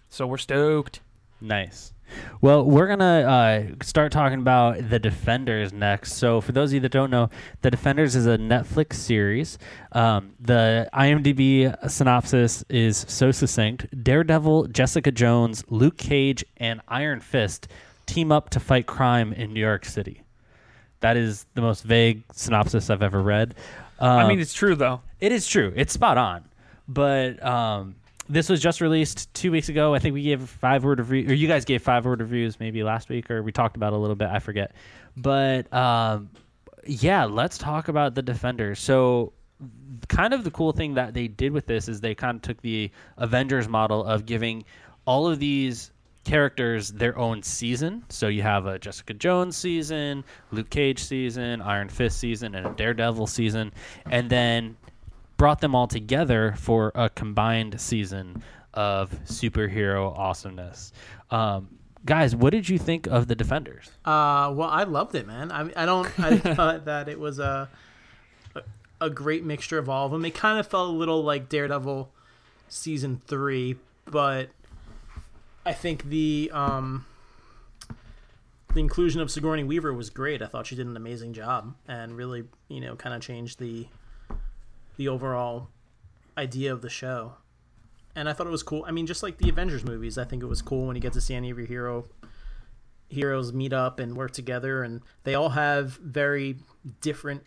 So 0.08 0.26
we're 0.26 0.38
stoked. 0.38 1.00
Nice. 1.40 1.92
Well, 2.40 2.64
we're 2.64 2.86
gonna 2.88 3.04
uh, 3.04 3.84
start 3.84 4.12
talking 4.12 4.38
about 4.40 4.88
the 4.88 4.98
Defenders 4.98 5.74
next. 5.74 6.14
So, 6.14 6.40
for 6.40 6.52
those 6.52 6.70
of 6.70 6.74
you 6.74 6.80
that 6.80 6.90
don't 6.92 7.10
know, 7.10 7.28
the 7.60 7.70
Defenders 7.70 8.16
is 8.16 8.26
a 8.26 8.38
Netflix 8.38 8.94
series. 8.94 9.58
Um, 9.92 10.32
the 10.40 10.88
IMDb 10.94 11.74
synopsis 11.90 12.64
is 12.70 13.04
so 13.08 13.30
succinct: 13.30 13.86
Daredevil, 14.02 14.68
Jessica 14.68 15.12
Jones, 15.12 15.62
Luke 15.68 15.98
Cage, 15.98 16.44
and 16.56 16.80
Iron 16.88 17.20
Fist 17.20 17.68
team 18.06 18.32
up 18.32 18.48
to 18.50 18.60
fight 18.60 18.86
crime 18.86 19.34
in 19.34 19.52
New 19.52 19.60
York 19.60 19.84
City. 19.84 20.22
That 21.00 21.18
is 21.18 21.44
the 21.54 21.60
most 21.60 21.84
vague 21.84 22.22
synopsis 22.32 22.88
I've 22.88 23.02
ever 23.02 23.20
read. 23.22 23.54
I 24.00 24.22
Um, 24.22 24.28
mean, 24.28 24.40
it's 24.40 24.54
true 24.54 24.74
though. 24.74 25.02
it 25.20 25.30
is 25.30 25.46
true. 25.46 25.74
It's 25.76 25.92
spot 25.92 26.16
on. 26.16 26.44
But 26.88 27.44
um, 27.44 27.96
this 28.28 28.48
was 28.48 28.60
just 28.60 28.80
released 28.80 29.32
two 29.34 29.50
weeks 29.50 29.68
ago. 29.68 29.94
I 29.94 29.98
think 29.98 30.14
we 30.14 30.22
gave 30.22 30.48
five 30.48 30.84
word 30.84 30.98
review, 30.98 31.30
or 31.30 31.34
you 31.34 31.48
guys 31.48 31.64
gave 31.64 31.82
five 31.82 32.04
word 32.04 32.20
reviews 32.20 32.60
maybe 32.60 32.82
last 32.82 33.08
week, 33.08 33.30
or 33.30 33.42
we 33.42 33.52
talked 33.52 33.76
about 33.76 33.92
a 33.92 33.96
little 33.96 34.16
bit. 34.16 34.28
I 34.28 34.38
forget. 34.38 34.72
But 35.16 35.72
um, 35.72 36.30
yeah, 36.86 37.24
let's 37.24 37.58
talk 37.58 37.88
about 37.88 38.14
the 38.14 38.22
Defenders. 38.22 38.78
So, 38.78 39.32
kind 40.08 40.34
of 40.34 40.44
the 40.44 40.50
cool 40.50 40.72
thing 40.72 40.94
that 40.94 41.14
they 41.14 41.28
did 41.28 41.52
with 41.52 41.66
this 41.66 41.88
is 41.88 42.00
they 42.00 42.14
kind 42.14 42.36
of 42.36 42.42
took 42.42 42.60
the 42.60 42.90
Avengers 43.16 43.68
model 43.68 44.04
of 44.04 44.26
giving 44.26 44.64
all 45.06 45.26
of 45.26 45.38
these 45.38 45.90
characters 46.24 46.90
their 46.92 47.16
own 47.18 47.42
season. 47.42 48.04
So 48.10 48.28
you 48.28 48.42
have 48.42 48.66
a 48.66 48.78
Jessica 48.78 49.14
Jones 49.14 49.56
season, 49.56 50.24
Luke 50.50 50.68
Cage 50.68 51.02
season, 51.02 51.62
Iron 51.62 51.88
Fist 51.88 52.18
season, 52.18 52.54
and 52.54 52.66
a 52.66 52.70
Daredevil 52.70 53.26
season, 53.26 53.72
and 54.10 54.28
then 54.28 54.76
brought 55.38 55.60
them 55.60 55.74
all 55.74 55.86
together 55.86 56.54
for 56.58 56.92
a 56.94 57.08
combined 57.08 57.80
season 57.80 58.42
of 58.74 59.10
superhero 59.24 60.14
awesomeness. 60.18 60.92
Um, 61.30 61.78
guys, 62.04 62.36
what 62.36 62.50
did 62.50 62.68
you 62.68 62.76
think 62.76 63.06
of 63.06 63.28
the 63.28 63.34
Defenders? 63.34 63.88
Uh, 64.04 64.52
well, 64.54 64.68
I 64.68 64.82
loved 64.82 65.14
it, 65.14 65.26
man. 65.26 65.50
I, 65.50 65.70
I 65.74 65.86
don't. 65.86 66.06
I 66.20 66.36
thought 66.54 66.84
that 66.84 67.08
it 67.08 67.18
was 67.18 67.38
a, 67.38 67.70
a 68.54 68.62
a 69.00 69.08
great 69.08 69.44
mixture 69.44 69.78
of 69.78 69.88
all 69.88 70.06
of 70.06 70.12
them. 70.12 70.24
It 70.26 70.34
kind 70.34 70.58
of 70.58 70.66
felt 70.66 70.90
a 70.90 70.92
little 70.92 71.22
like 71.22 71.48
Daredevil 71.48 72.10
season 72.68 73.22
three, 73.26 73.76
but 74.04 74.50
I 75.64 75.72
think 75.72 76.04
the 76.04 76.50
um 76.52 77.06
the 78.74 78.80
inclusion 78.80 79.20
of 79.20 79.30
Sigourney 79.30 79.64
Weaver 79.64 79.94
was 79.94 80.10
great. 80.10 80.42
I 80.42 80.46
thought 80.46 80.66
she 80.66 80.76
did 80.76 80.86
an 80.86 80.96
amazing 80.96 81.32
job 81.32 81.74
and 81.86 82.16
really, 82.16 82.44
you 82.68 82.80
know, 82.80 82.96
kind 82.96 83.14
of 83.14 83.22
changed 83.22 83.58
the 83.58 83.86
the 84.98 85.08
overall 85.08 85.70
idea 86.36 86.70
of 86.70 86.82
the 86.82 86.90
show. 86.90 87.36
And 88.14 88.28
I 88.28 88.34
thought 88.34 88.46
it 88.46 88.50
was 88.50 88.62
cool. 88.62 88.84
I 88.86 88.90
mean, 88.90 89.06
just 89.06 89.22
like 89.22 89.38
the 89.38 89.48
Avengers 89.48 89.84
movies, 89.84 90.18
I 90.18 90.24
think 90.24 90.42
it 90.42 90.46
was 90.46 90.60
cool 90.60 90.86
when 90.86 90.96
you 90.96 91.00
get 91.00 91.14
to 91.14 91.20
see 91.20 91.34
any 91.34 91.50
of 91.50 91.56
your 91.56 91.66
hero 91.66 92.04
heroes 93.08 93.54
meet 93.54 93.72
up 93.72 94.00
and 94.00 94.16
work 94.16 94.32
together, 94.32 94.82
and 94.82 95.00
they 95.24 95.34
all 95.34 95.50
have 95.50 95.92
very 95.92 96.56
different 97.00 97.44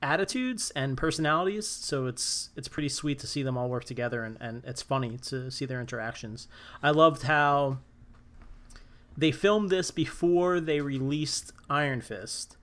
attitudes 0.00 0.70
and 0.76 0.96
personalities. 0.96 1.66
So 1.66 2.06
it's 2.06 2.50
it's 2.56 2.68
pretty 2.68 2.90
sweet 2.90 3.18
to 3.20 3.26
see 3.26 3.42
them 3.42 3.56
all 3.56 3.68
work 3.68 3.84
together, 3.84 4.22
and, 4.22 4.36
and 4.38 4.62
it's 4.64 4.82
funny 4.82 5.16
to 5.28 5.50
see 5.50 5.64
their 5.64 5.80
interactions. 5.80 6.46
I 6.82 6.90
loved 6.90 7.22
how 7.22 7.78
they 9.16 9.32
filmed 9.32 9.70
this 9.70 9.90
before 9.90 10.60
they 10.60 10.82
released 10.82 11.52
Iron 11.70 12.02
Fist, 12.02 12.57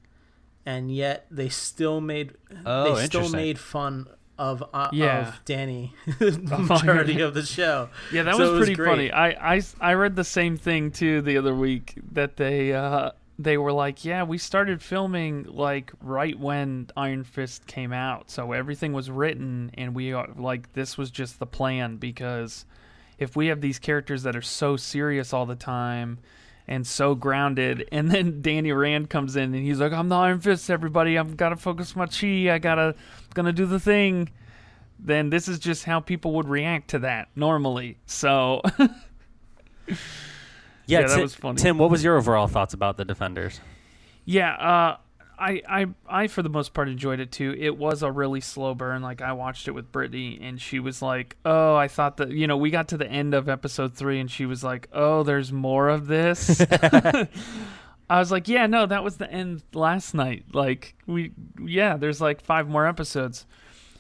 and 0.66 0.94
yet 0.94 1.26
they 1.32 1.50
still 1.50 2.02
made 2.02 2.34
Oh, 2.66 2.96
they 2.96 3.06
still 3.06 3.30
made 3.30 3.60
fun 3.60 4.08
of 4.38 4.64
uh, 4.74 4.90
Yeah. 4.92 5.30
of 5.30 5.40
Danny 5.46 5.94
the 6.20 6.58
majority 6.60 7.22
of 7.22 7.34
the 7.34 7.44
show. 7.44 7.90
Yeah, 8.12 8.24
that 8.24 8.36
So 8.36 8.42
was 8.42 8.52
it 8.52 8.58
pretty 8.58 8.74
great. 8.76 8.90
funny. 8.90 9.12
I, 9.12 9.56
I, 9.56 9.62
I 9.80 9.94
read 9.94 10.16
the 10.16 10.24
same 10.26 10.58
thing 10.58 10.92
too 10.92 11.22
the 11.22 11.38
other 11.38 11.56
week 11.56 11.94
that 12.12 12.36
they 12.38 12.74
uh, 12.74 13.12
they 13.38 13.58
were 13.58 13.72
like, 13.74 14.04
yeah, 14.06 14.24
we 14.24 14.38
started 14.38 14.82
filming 14.82 15.44
like 15.44 15.92
right 16.02 16.38
when 16.40 16.88
Iron 16.98 17.24
Fist 17.24 17.68
came 17.68 17.92
out, 17.94 18.30
so 18.32 18.52
everything 18.54 18.92
was 18.94 19.10
written, 19.12 19.72
and 19.74 19.94
we 19.94 20.14
are 20.14 20.30
like 20.38 20.72
this 20.74 20.98
was 20.98 21.12
just 21.12 21.40
the 21.40 21.46
plan 21.46 21.98
because 21.98 22.66
if 23.18 23.36
we 23.36 23.48
have 23.48 23.62
these 23.62 23.80
characters 23.80 24.24
that 24.24 24.36
are 24.36 24.42
so 24.42 24.76
serious 24.78 25.32
all 25.34 25.46
the 25.46 25.56
time 25.56 26.18
and 26.68 26.86
so 26.88 27.16
grounded, 27.16 27.88
and 27.92 28.10
then 28.12 28.42
Danny 28.42 28.72
Rand 28.72 29.10
comes 29.10 29.36
in 29.36 29.54
and 29.54 29.64
he's 29.66 29.80
like, 29.80 29.92
I'm 29.94 30.10
the 30.10 30.16
Iron 30.16 30.40
Fist, 30.40 30.70
everybody, 30.70 31.18
I've 31.18 31.38
got 31.38 31.50
to 31.50 31.56
focus 31.58 31.96
my 31.96 32.06
chi, 32.08 32.50
I 32.54 32.58
gotta 32.60 32.96
gonna 33.34 33.54
do 33.54 33.66
the 33.66 33.80
thing 33.80 34.30
then 34.98 35.30
this 35.30 35.50
is 35.50 35.60
just 35.60 35.84
how 35.84 36.00
people 36.00 36.32
would 36.36 36.48
react 36.48 36.88
to 36.92 37.00
that 37.00 37.28
normally. 37.36 37.98
So 38.06 38.62
Yeah, 39.88 39.96
Yeah, 40.88 41.02
that 41.08 41.16
Ti- 41.18 41.22
was 41.22 41.36
funny. 41.36 41.58
Tim, 41.58 41.78
what 41.78 41.90
was 41.92 42.04
your 42.04 42.18
overall 42.18 42.48
thoughts 42.48 42.74
about 42.74 42.98
the 42.98 43.06
Defenders? 43.06 43.60
yeah, 44.24 44.54
uh, 44.56 44.98
I, 45.38 45.62
I 45.68 45.86
I 46.08 46.28
for 46.28 46.42
the 46.42 46.50
most 46.50 46.74
part 46.74 46.88
enjoyed 46.90 47.20
it 47.20 47.32
too. 47.32 47.56
It 47.58 47.78
was 47.78 48.04
a 48.04 48.12
really 48.12 48.42
slow 48.42 48.74
burn. 48.74 49.02
Like 49.02 49.22
I 49.22 49.34
watched 49.34 49.68
it 49.68 49.72
with 49.72 49.92
Brittany, 49.92 50.40
and 50.42 50.62
she 50.62 50.80
was 50.80 51.02
like, 51.02 51.36
"Oh, 51.46 51.76
I 51.76 51.88
thought 51.88 52.18
that 52.18 52.32
you 52.32 52.48
know 52.48 52.58
we 52.58 52.70
got 52.70 52.88
to 52.90 52.98
the 52.98 53.08
end 53.08 53.34
of 53.34 53.50
episode 53.50 53.96
three, 53.96 54.20
and 54.20 54.30
she 54.30 54.46
was 54.46 54.64
like, 54.64 54.88
"Oh, 54.94 55.24
there's 55.24 55.52
more 55.52 55.90
of 55.90 56.08
this." 56.08 56.62
I 56.72 58.20
was 58.20 58.32
like, 58.32 58.48
"Yeah, 58.48 58.68
no, 58.68 58.86
that 58.86 59.04
was 59.04 59.18
the 59.18 59.32
end 59.32 59.64
last 59.74 60.14
night. 60.14 60.46
Like 60.54 60.96
we, 61.06 61.32
yeah, 61.62 61.98
there's 61.98 62.22
like 62.22 62.42
five 62.42 62.68
more 62.68 62.88
episodes." 62.88 63.46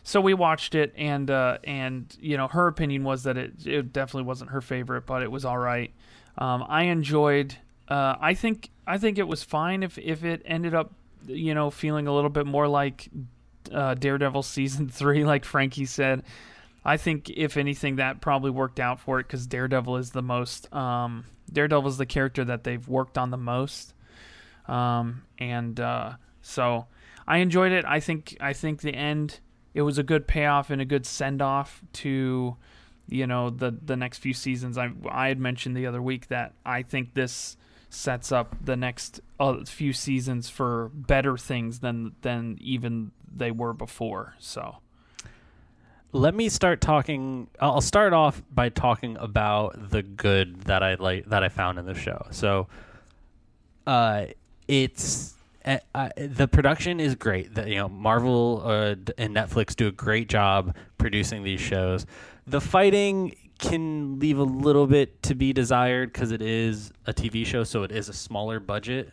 So 0.04 0.22
we 0.22 0.36
watched 0.36 0.76
it, 0.76 0.94
and 0.96 1.30
uh, 1.32 1.58
and 1.64 2.16
you 2.20 2.38
know 2.38 2.48
her 2.48 2.68
opinion 2.68 3.04
was 3.04 3.24
that 3.24 3.38
it 3.38 3.66
it 3.66 3.92
definitely 3.92 4.28
wasn't 4.28 4.52
her 4.52 4.62
favorite, 4.62 5.06
but 5.06 5.24
it 5.24 5.32
was 5.32 5.46
all 5.46 5.58
right. 5.58 5.92
Um, 6.38 6.64
I 6.68 6.84
enjoyed. 6.84 7.56
Uh, 7.88 8.16
I 8.20 8.34
think 8.36 8.70
I 8.86 8.98
think 8.98 9.18
it 9.18 9.28
was 9.28 9.44
fine 9.44 9.82
if 9.84 9.98
if 9.98 10.24
it 10.24 10.42
ended 10.46 10.76
up 10.76 10.94
you 11.28 11.54
know 11.54 11.70
feeling 11.70 12.08
a 12.08 12.14
little 12.14 12.30
bit 12.30 12.46
more 12.46 12.68
like 12.68 13.10
uh, 13.72 13.94
Daredevil 13.96 14.44
season 14.44 14.90
three, 14.90 15.26
like 15.26 15.46
Frankie 15.46 15.86
said. 15.86 16.24
I 16.84 16.98
think 16.98 17.32
if 17.32 17.58
anything, 17.58 17.96
that 17.96 18.22
probably 18.22 18.52
worked 18.52 18.80
out 18.80 19.00
for 19.00 19.20
it 19.20 19.24
because 19.24 19.48
Daredevil 19.48 19.98
is 19.98 20.12
the 20.12 20.22
most. 20.22 20.72
Um, 20.74 21.26
Daredevil 21.52 21.90
is 21.90 21.98
the 21.98 22.06
character 22.06 22.46
that 22.46 22.64
they've 22.64 22.88
worked 22.88 23.18
on 23.18 23.32
the 23.32 23.38
most, 23.38 23.94
um, 24.68 25.24
and 25.40 25.80
uh, 25.80 26.14
so 26.42 26.86
I 27.28 27.38
enjoyed 27.38 27.72
it. 27.72 27.86
I 27.86 28.00
think 28.00 28.38
I 28.40 28.54
think 28.54 28.82
the 28.82 28.94
end 28.94 29.40
it 29.74 29.82
was 29.82 29.98
a 29.98 30.04
good 30.04 30.28
payoff 30.28 30.70
and 30.70 30.82
a 30.82 30.86
good 30.86 31.06
send 31.06 31.42
off 31.42 31.82
to 31.94 32.56
you 33.08 33.28
know 33.28 33.50
the 33.50 33.72
the 33.72 33.96
next 33.96 34.20
few 34.20 34.34
seasons. 34.34 34.78
I 34.78 34.92
I 35.10 35.28
had 35.28 35.40
mentioned 35.40 35.76
the 35.76 35.88
other 35.88 36.02
week 36.02 36.28
that 36.28 36.54
I 36.66 36.84
think 36.84 37.14
this 37.14 37.58
sets 37.96 38.32
up 38.32 38.56
the 38.64 38.76
next 38.76 39.22
uh, 39.40 39.64
few 39.66 39.94
seasons 39.94 40.50
for 40.50 40.90
better 40.94 41.38
things 41.38 41.80
than 41.80 42.14
than 42.22 42.58
even 42.62 43.12
they 43.36 43.52
were 43.52 43.74
before. 43.74 44.36
So 44.40 44.78
Let 46.12 46.34
me 46.34 46.48
start 46.50 46.80
talking. 46.82 47.50
I'll 47.60 47.82
start 47.82 48.14
off 48.14 48.42
by 48.50 48.70
talking 48.70 49.18
about 49.18 49.90
the 49.92 50.02
good 50.02 50.62
that 50.64 50.82
I 50.82 50.96
like 50.96 51.26
that 51.26 51.44
I 51.44 51.50
found 51.50 51.78
in 51.80 51.86
the 51.86 51.94
show. 51.94 52.28
So, 52.32 52.68
uh, 53.86 54.28
it's 54.68 55.36
uh, 55.66 56.10
the 56.16 56.48
production 56.48 57.00
is 57.00 57.16
great. 57.16 57.56
The, 57.56 57.70
you 57.70 57.76
know, 57.76 57.90
Marvel 57.90 58.62
uh, 58.66 58.96
and 59.18 59.36
Netflix 59.36 59.76
do 59.76 59.88
a 59.88 59.92
great 59.92 60.30
job 60.30 60.76
producing 60.98 61.44
these 61.44 61.60
shows. 61.60 62.06
The 62.48 62.62
fighting 62.62 63.36
can 63.60 64.20
leave 64.20 64.38
a 64.40 64.44
little 64.44 64.88
bit 64.88 65.22
to 65.24 65.36
be 65.36 65.54
desired 65.54 66.12
because 66.12 66.32
it 66.32 66.42
is 66.42 66.92
a 67.06 67.14
TV 67.14 67.46
show, 67.46 67.64
so 67.64 67.84
it 67.84 67.92
is 67.92 68.10
a 68.10 68.14
smaller 68.14 68.60
budget. 68.60 69.12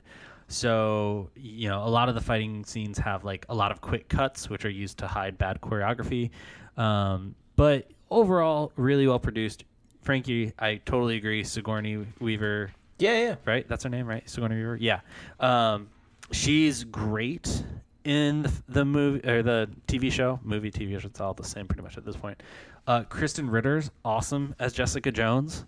So, 0.49 1.31
you 1.35 1.69
know, 1.69 1.83
a 1.85 1.89
lot 1.89 2.09
of 2.09 2.15
the 2.15 2.21
fighting 2.21 2.65
scenes 2.65 2.99
have 2.99 3.25
like 3.25 3.47
a 3.49 3.55
lot 3.55 3.71
of 3.73 3.81
quick 3.81 4.09
cuts, 4.09 4.51
which 4.51 4.65
are 4.65 4.71
used 4.71 4.99
to 4.99 5.07
hide 5.07 5.39
bad 5.39 5.61
choreography. 5.61 6.31
Um, 6.77 7.35
but 7.57 7.91
overall, 8.11 8.73
really 8.77 9.07
well 9.07 9.19
produced. 9.19 9.65
Frankie, 10.03 10.53
I 10.59 10.77
totally 10.85 11.17
agree. 11.17 11.45
Sigourney 11.45 12.05
Weaver, 12.21 12.73
Yeah, 12.99 13.19
yeah. 13.19 13.35
right? 13.47 13.67
That's 13.69 13.85
her 13.85 13.91
name, 13.91 14.07
right? 14.07 14.29
Sigourney 14.29 14.57
Weaver. 14.57 14.77
Yeah. 14.81 15.01
Um, 15.41 15.89
she's 16.33 16.85
great 16.85 17.63
in 18.05 18.47
the, 18.69 18.85
movie 18.85 19.29
or 19.29 19.43
the 19.43 19.69
TV 19.87 20.11
show, 20.11 20.41
movie, 20.43 20.71
TV 20.71 20.99
show. 21.01 21.07
It's 21.07 21.21
all 21.21 21.35
the 21.35 21.45
same 21.45 21.67
pretty 21.67 21.83
much 21.83 21.97
at 21.97 22.05
this 22.05 22.17
point. 22.17 22.43
Uh, 22.87 23.03
Krysten 23.05 23.51
Ritter's 23.51 23.91
awesome 24.05 24.55
as 24.59 24.73
Jessica 24.73 25.13
Jones. 25.13 25.65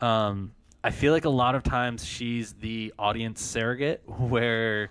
Um, 0.00 0.52
I 0.82 0.90
feel 0.90 1.12
like 1.12 1.24
a 1.24 1.30
lot 1.30 1.54
of 1.54 1.62
times 1.62 2.04
she's 2.04 2.54
the 2.54 2.92
audience 2.98 3.42
surrogate 3.42 4.02
where 4.06 4.90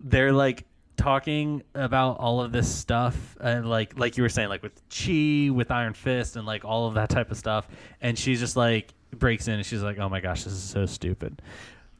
they're 0.00 0.32
like 0.32 0.64
talking 0.96 1.62
about 1.74 2.18
all 2.18 2.40
of 2.40 2.52
this 2.52 2.72
stuff 2.72 3.36
and 3.40 3.68
like 3.68 3.98
like 3.98 4.16
you 4.16 4.22
were 4.22 4.30
saying 4.30 4.48
like 4.48 4.62
with 4.62 4.80
chi 4.88 5.50
with 5.50 5.70
iron 5.70 5.92
fist 5.92 6.36
and 6.36 6.46
like 6.46 6.64
all 6.64 6.86
of 6.86 6.94
that 6.94 7.10
type 7.10 7.30
of 7.30 7.36
stuff 7.36 7.68
and 8.00 8.18
she's 8.18 8.40
just 8.40 8.56
like 8.56 8.94
breaks 9.14 9.46
in 9.46 9.54
and 9.54 9.66
she's 9.66 9.82
like 9.82 9.98
oh 9.98 10.08
my 10.08 10.20
gosh 10.20 10.44
this 10.44 10.54
is 10.54 10.62
so 10.62 10.86
stupid 10.86 11.42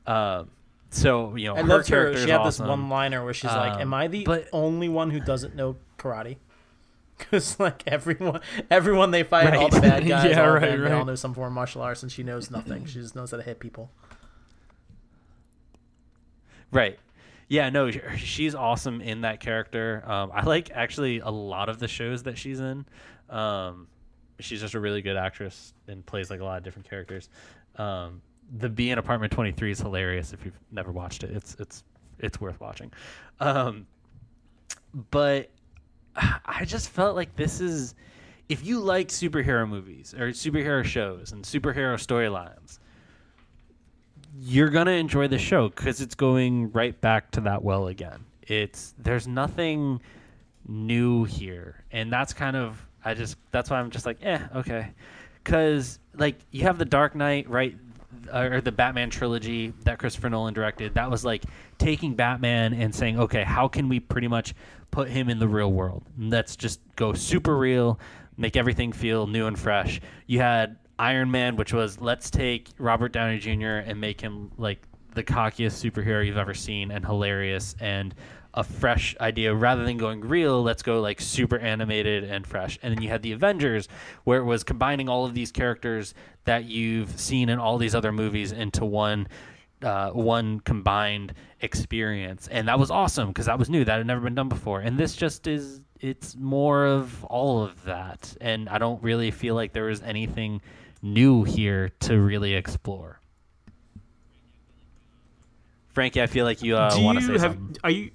um 0.07 0.49
so 0.97 1.37
you 1.37 1.47
know 1.47 1.55
I 1.57 1.63
her 1.63 1.67
loved 1.67 1.89
her. 1.89 2.15
She 2.17 2.31
had 2.31 2.41
awesome. 2.41 2.65
this 2.65 2.69
one 2.71 2.89
liner 2.89 3.25
where 3.25 3.35
she's 3.35 3.51
like, 3.51 3.75
Um, 3.75 3.81
"Am 3.83 3.95
I 3.95 4.09
the 4.09 4.25
but- 4.25 4.49
only 4.53 4.89
one 4.89 5.11
who 5.11 5.21
doesn't 5.21 5.55
know 5.55 5.77
karate?" 5.99 6.37
Because 7.19 7.59
like 7.59 7.83
everyone, 7.87 8.41
everyone 8.71 9.11
they 9.11 9.23
fight, 9.23 9.55
all 9.55 9.71
the 9.71 9.81
bad 9.81 10.07
guys, 10.09 10.31
Yeah, 10.31 10.43
all 10.43 10.49
of 10.57 10.63
right, 10.63 10.77
they 10.77 10.85
all 10.85 10.91
right. 10.99 11.07
know 11.07 11.15
some 11.15 11.33
form 11.33 11.47
of 11.47 11.53
martial 11.55 11.81
arts, 11.81 12.03
and 12.03 12.13
she 12.13 12.23
knows 12.23 12.51
nothing. 12.51 12.85
she 12.85 13.01
just 13.01 13.17
knows 13.17 13.31
how 13.31 13.39
to 13.39 13.43
hit 13.43 13.59
people. 13.59 13.91
Right. 16.71 16.99
Yeah, 17.49 17.71
no, 17.71 17.91
sh- 17.91 17.99
she's 18.19 18.55
awesome 18.55 19.01
in 19.01 19.21
that 19.23 19.41
character. 19.41 20.03
Um, 20.07 20.31
I 20.35 20.43
like 20.45 20.71
actually 20.75 21.21
a 21.21 21.31
lot 21.31 21.69
of 21.69 21.79
the 21.79 21.89
shows 21.89 22.25
that 22.25 22.37
she's 22.37 22.61
in. 22.61 22.85
Um, 23.31 23.87
she's 24.41 24.61
just 24.61 24.75
a 24.75 24.81
really 24.81 25.01
good 25.01 25.17
actress 25.17 25.73
and 25.89 26.05
plays 26.05 26.29
like 26.29 26.41
a 26.41 26.45
lot 26.45 26.59
of 26.59 26.65
different 26.65 26.89
characters. 26.91 27.29
Um, 27.77 28.21
the 28.59 28.69
B 28.69 28.91
in 28.91 28.99
Apartment 28.99 29.33
23 29.33 29.73
is 29.73 29.81
hilarious 29.81 30.33
if 30.33 30.45
you've 30.45 30.59
never 30.71 30.93
watched 30.93 31.25
it. 31.25 31.31
It's 31.31 31.57
it's 31.59 31.85
it's 32.19 32.41
worth 32.41 32.61
watching. 32.61 32.93
Um, 33.41 33.87
but 35.11 35.51
I 36.17 36.65
just 36.65 36.91
felt 36.91 37.17
like 37.17 37.37
this 37.37 37.61
is 37.61 37.95
if 38.49 38.65
you 38.65 38.81
like 38.81 39.09
superhero 39.09 39.69
movies 39.69 40.15
or 40.15 40.29
superhero 40.29 40.85
shows 40.85 41.33
and 41.33 41.45
superhero 41.45 41.95
storylines, 41.97 42.79
you're 44.39 44.71
gonna 44.71 44.93
enjoy 44.93 45.29
the 45.29 45.39
show 45.39 45.69
because 45.69 46.01
it's 46.01 46.15
going 46.15 46.71
right 46.73 46.99
back 47.01 47.31
to 47.33 47.41
that 47.43 47.63
well 47.63 47.89
again. 47.89 48.25
It's 48.43 48.95
there's 48.99 49.27
nothing 49.27 50.01
new 50.69 51.25
here, 51.25 51.85
and 51.91 52.13
that's 52.13 52.33
kind 52.33 52.57
of 52.57 52.87
I 53.05 53.15
just 53.15 53.37
that's 53.51 53.71
why 53.71 53.79
I'm 53.79 53.91
just 53.91 54.07
like 54.07 54.19
eh 54.23 54.39
okay, 54.55 54.93
because 55.43 55.99
like 56.15 56.37
you 56.51 56.63
have 56.63 56.79
the 56.79 56.85
Dark 56.85 57.15
Knight 57.15 57.49
right 57.51 57.77
or 58.33 58.61
the 58.61 58.73
Batman 58.73 59.11
trilogy 59.11 59.73
that 59.85 59.99
Christopher 59.99 60.31
Nolan 60.31 60.55
directed. 60.55 60.95
That 60.95 61.11
was 61.11 61.25
like 61.25 61.45
taking 61.79 62.15
Batman 62.15 62.75
and 62.75 62.95
saying 62.95 63.19
okay 63.21 63.45
how 63.45 63.69
can 63.69 63.89
we 63.89 64.01
pretty 64.01 64.29
much 64.29 64.55
put 64.91 65.09
him 65.09 65.29
in 65.29 65.39
the 65.39 65.49
real 65.49 65.73
world? 65.73 66.05
Let's 66.19 66.57
just 66.57 66.81
go 66.97 67.13
super 67.13 67.57
real, 67.57 67.99
make 68.37 68.57
everything 68.57 68.93
feel 68.93 69.27
new 69.27 69.47
and 69.47 69.59
fresh. 69.59 70.01
You 70.27 70.41
had 70.41 70.77
Iron 70.99 71.31
Man, 71.31 71.57
which 71.57 71.73
was 71.73 72.01
let's 72.01 72.31
take 72.31 72.69
Robert 72.79 73.13
Downey 73.13 73.39
Jr. 73.39 73.85
and 73.85 74.01
make 74.01 74.21
him 74.21 74.51
like 74.57 74.87
the 75.15 75.23
cockiest 75.23 75.83
superhero 75.83 76.25
you've 76.25 76.37
ever 76.37 76.55
seen 76.55 76.91
and 76.91 77.05
hilarious 77.05 77.75
and 77.81 78.15
a 78.57 78.65
fresh 78.65 79.15
idea 79.21 79.55
rather 79.55 79.85
than 79.85 79.99
going 79.99 80.21
real 80.21 80.63
let's 80.63 80.83
go 80.83 81.01
like 81.01 81.21
super 81.21 81.59
animated 81.59 82.25
and 82.25 82.47
fresh 82.47 82.79
and 82.83 82.95
then 82.95 83.03
you 83.03 83.09
had 83.09 83.23
the 83.23 83.33
avengers 83.33 83.87
where 84.25 84.39
it 84.41 84.45
was 84.45 84.65
combining 84.65 85.09
all 85.09 85.27
of 85.27 85.35
these 85.35 85.53
characters 85.53 86.15
that 86.45 86.65
you've 86.65 87.21
seen 87.21 87.51
in 87.51 87.59
all 87.59 87.77
these 87.77 87.95
other 87.95 88.13
movies 88.13 88.53
into 88.53 88.85
one 88.85 89.29
uh, 89.83 90.11
one 90.11 90.59
combined 90.61 91.35
experience 91.61 92.49
and 92.49 92.67
that 92.67 92.79
was 92.79 92.91
awesome 92.91 93.29
because 93.29 93.45
that 93.45 93.59
was 93.59 93.69
new 93.69 93.85
that 93.85 93.99
had 93.99 94.07
never 94.07 94.23
been 94.23 94.35
done 94.35 94.49
before 94.49 94.81
and 94.81 94.97
this 94.99 95.15
just 95.15 95.47
is 95.47 95.83
it's 96.01 96.35
more 96.35 96.87
of 96.87 97.23
all 97.25 97.63
of 97.63 97.85
that 97.85 98.35
and 98.41 98.69
i 98.71 98.79
don't 98.79 99.03
really 99.03 99.31
feel 99.31 99.55
like 99.55 99.75
there 99.75 99.85
was 99.85 100.01
anything 100.03 100.63
new 101.03 101.45
here 101.45 101.91
to 102.01 102.19
really 102.19 102.55
explore 102.55 103.21
Frankie, 105.97 106.21
I 106.21 106.27
feel 106.27 106.45
like 106.45 106.63
you 106.63 106.77
uh, 106.77 106.95
Do 106.95 107.01
want 107.01 107.19
to 107.21 107.23
you 107.23 107.39
say 107.39 107.41
have? 107.41 107.55
something. 107.55 107.77
Are 107.83 107.91
you? 107.91 108.11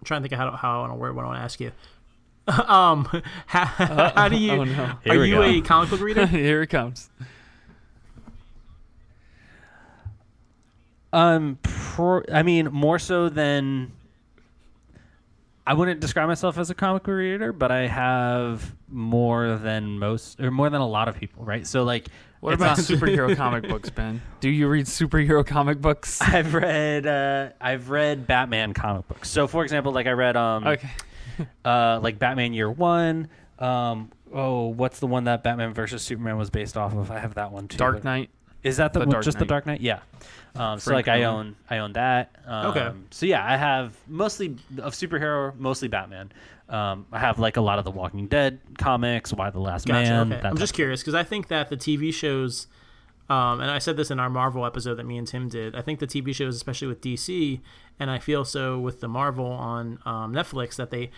I'm 0.00 0.04
trying 0.04 0.22
to 0.22 0.28
think 0.28 0.40
of 0.40 0.52
how, 0.52 0.56
how 0.56 0.76
I 0.76 0.80
want 0.80 0.92
to 0.92 0.96
word 0.96 1.16
what 1.16 1.24
I 1.24 1.28
want 1.28 1.38
to 1.38 1.42
ask 1.42 1.60
you. 1.60 1.72
um, 2.66 3.04
how, 3.46 3.64
how 4.14 4.28
do 4.28 4.36
you? 4.36 4.52
oh, 4.52 4.64
no. 4.64 4.98
Are 5.06 5.24
you 5.24 5.34
go. 5.34 5.42
a 5.42 5.60
comic 5.60 5.90
book 5.90 6.00
reader? 6.00 6.26
Here 6.26 6.62
it 6.62 6.68
comes. 6.68 7.10
Um, 11.12 11.58
pro- 11.62 12.24
I 12.32 12.42
mean, 12.42 12.66
more 12.66 12.98
so 12.98 13.28
than 13.28 13.92
I 15.68 15.74
wouldn't 15.74 16.00
describe 16.00 16.28
myself 16.28 16.56
as 16.56 16.70
a 16.70 16.74
comic 16.74 17.06
reader, 17.06 17.52
but 17.52 17.70
I 17.70 17.86
have 17.88 18.74
more 18.88 19.56
than 19.56 19.98
most, 19.98 20.40
or 20.40 20.50
more 20.50 20.70
than 20.70 20.80
a 20.80 20.86
lot 20.88 21.08
of 21.08 21.16
people, 21.16 21.44
right? 21.44 21.66
So, 21.66 21.84
like, 21.84 22.08
What 22.40 22.54
it's 22.54 22.62
about 22.62 22.78
not- 22.78 22.86
superhero 22.86 23.36
comic 23.42 23.68
books, 23.68 23.90
Ben? 23.90 24.22
Do 24.40 24.48
you 24.48 24.66
read 24.66 24.86
superhero 24.86 25.46
comic 25.46 25.78
books? 25.82 26.22
I've 26.22 26.54
read, 26.54 27.06
uh, 27.06 27.50
I've 27.60 27.90
read 27.90 28.26
Batman 28.26 28.72
comic 28.72 29.06
books. 29.08 29.28
So, 29.28 29.46
for 29.46 29.62
example, 29.62 29.92
like 29.92 30.06
I 30.06 30.12
read, 30.12 30.38
um, 30.38 30.66
Okay. 30.66 30.88
uh, 31.66 32.00
like 32.02 32.18
Batman 32.18 32.54
Year 32.54 32.70
One. 32.70 33.28
Um, 33.58 34.10
oh, 34.32 34.68
what's 34.68 35.00
the 35.00 35.06
one 35.06 35.24
that 35.24 35.42
Batman 35.42 35.74
versus 35.74 36.00
Superman 36.02 36.38
was 36.38 36.48
based 36.48 36.78
off 36.78 36.94
of? 36.94 37.10
I 37.10 37.18
have 37.18 37.34
that 37.34 37.52
one 37.52 37.68
too. 37.68 37.76
Dark 37.76 38.04
Knight. 38.04 38.30
Is 38.62 38.78
that 38.78 38.92
the, 38.92 39.00
The 39.00 39.06
Dark 39.06 39.24
just 39.24 39.38
the 39.38 39.44
Dark 39.44 39.66
Knight? 39.66 39.80
Yeah. 39.80 40.00
Um, 40.56 40.80
so 40.80 40.90
Frank 40.90 41.06
like 41.06 41.08
I 41.08 41.24
own 41.24 41.56
I 41.70 41.78
own 41.78 41.92
that. 41.92 42.34
Um, 42.46 42.66
Okay. 42.66 42.90
So 43.10 43.26
yeah, 43.26 43.44
I 43.44 43.56
have 43.56 43.94
mostly 44.08 44.56
of 44.78 44.94
superhero, 44.94 45.56
mostly 45.58 45.88
Batman. 45.88 46.32
Um, 46.68 47.06
I 47.12 47.18
have 47.18 47.38
like 47.38 47.56
a 47.56 47.60
lot 47.60 47.78
of 47.78 47.84
the 47.84 47.90
Walking 47.90 48.26
Dead 48.26 48.60
comics, 48.76 49.32
Why 49.32 49.50
the 49.50 49.60
Last 49.60 49.86
Gotcha. 49.86 50.24
Man. 50.24 50.32
okay. 50.32 50.46
I'm 50.48 50.58
just 50.58 50.74
curious 50.74 51.00
because 51.00 51.14
I 51.14 51.22
think 51.22 51.48
that 51.48 51.70
the 51.70 51.76
TV 51.76 52.12
shows, 52.12 52.66
um, 53.30 53.60
and 53.60 53.70
I 53.70 53.78
said 53.78 53.96
this 53.96 54.10
in 54.10 54.20
our 54.20 54.28
Marvel 54.28 54.66
episode 54.66 54.96
that 54.96 55.06
me 55.06 55.16
and 55.16 55.26
Tim 55.26 55.48
did. 55.48 55.74
I 55.74 55.80
think 55.82 55.98
the 55.98 56.06
TV 56.06 56.34
shows, 56.34 56.56
especially 56.56 56.88
with 56.88 57.00
DC, 57.00 57.60
and 57.98 58.10
I 58.10 58.18
feel 58.18 58.44
so 58.44 58.78
with 58.78 59.00
the 59.00 59.08
Marvel 59.08 59.46
on 59.46 59.98
um, 60.04 60.34
Netflix, 60.34 60.76
that 60.76 60.90
they 60.90 61.10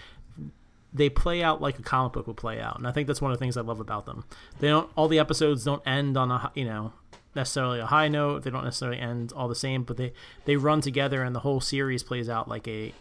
they 0.92 1.08
play 1.08 1.42
out 1.42 1.60
like 1.60 1.78
a 1.78 1.82
comic 1.82 2.12
book 2.12 2.26
would 2.26 2.36
play 2.36 2.60
out, 2.60 2.76
and 2.78 2.86
I 2.86 2.92
think 2.92 3.06
that's 3.06 3.20
one 3.22 3.32
of 3.32 3.38
the 3.38 3.42
things 3.42 3.56
I 3.56 3.60
love 3.62 3.80
about 3.80 4.06
them. 4.06 4.24
They 4.58 4.68
don't 4.68 4.90
all 4.96 5.08
the 5.08 5.18
episodes 5.18 5.64
don't 5.64 5.82
end 5.86 6.16
on 6.16 6.30
a 6.30 6.52
you 6.54 6.64
know 6.64 6.92
necessarily 7.34 7.80
a 7.80 7.86
high 7.86 8.08
note. 8.08 8.42
They 8.42 8.50
don't 8.50 8.64
necessarily 8.64 8.98
end 8.98 9.32
all 9.34 9.48
the 9.48 9.54
same, 9.54 9.84
but 9.84 9.96
they 9.96 10.12
they 10.44 10.56
run 10.56 10.80
together, 10.80 11.22
and 11.22 11.34
the 11.34 11.40
whole 11.40 11.60
series 11.60 12.02
plays 12.02 12.28
out 12.28 12.48
like 12.48 12.66
a 12.68 12.92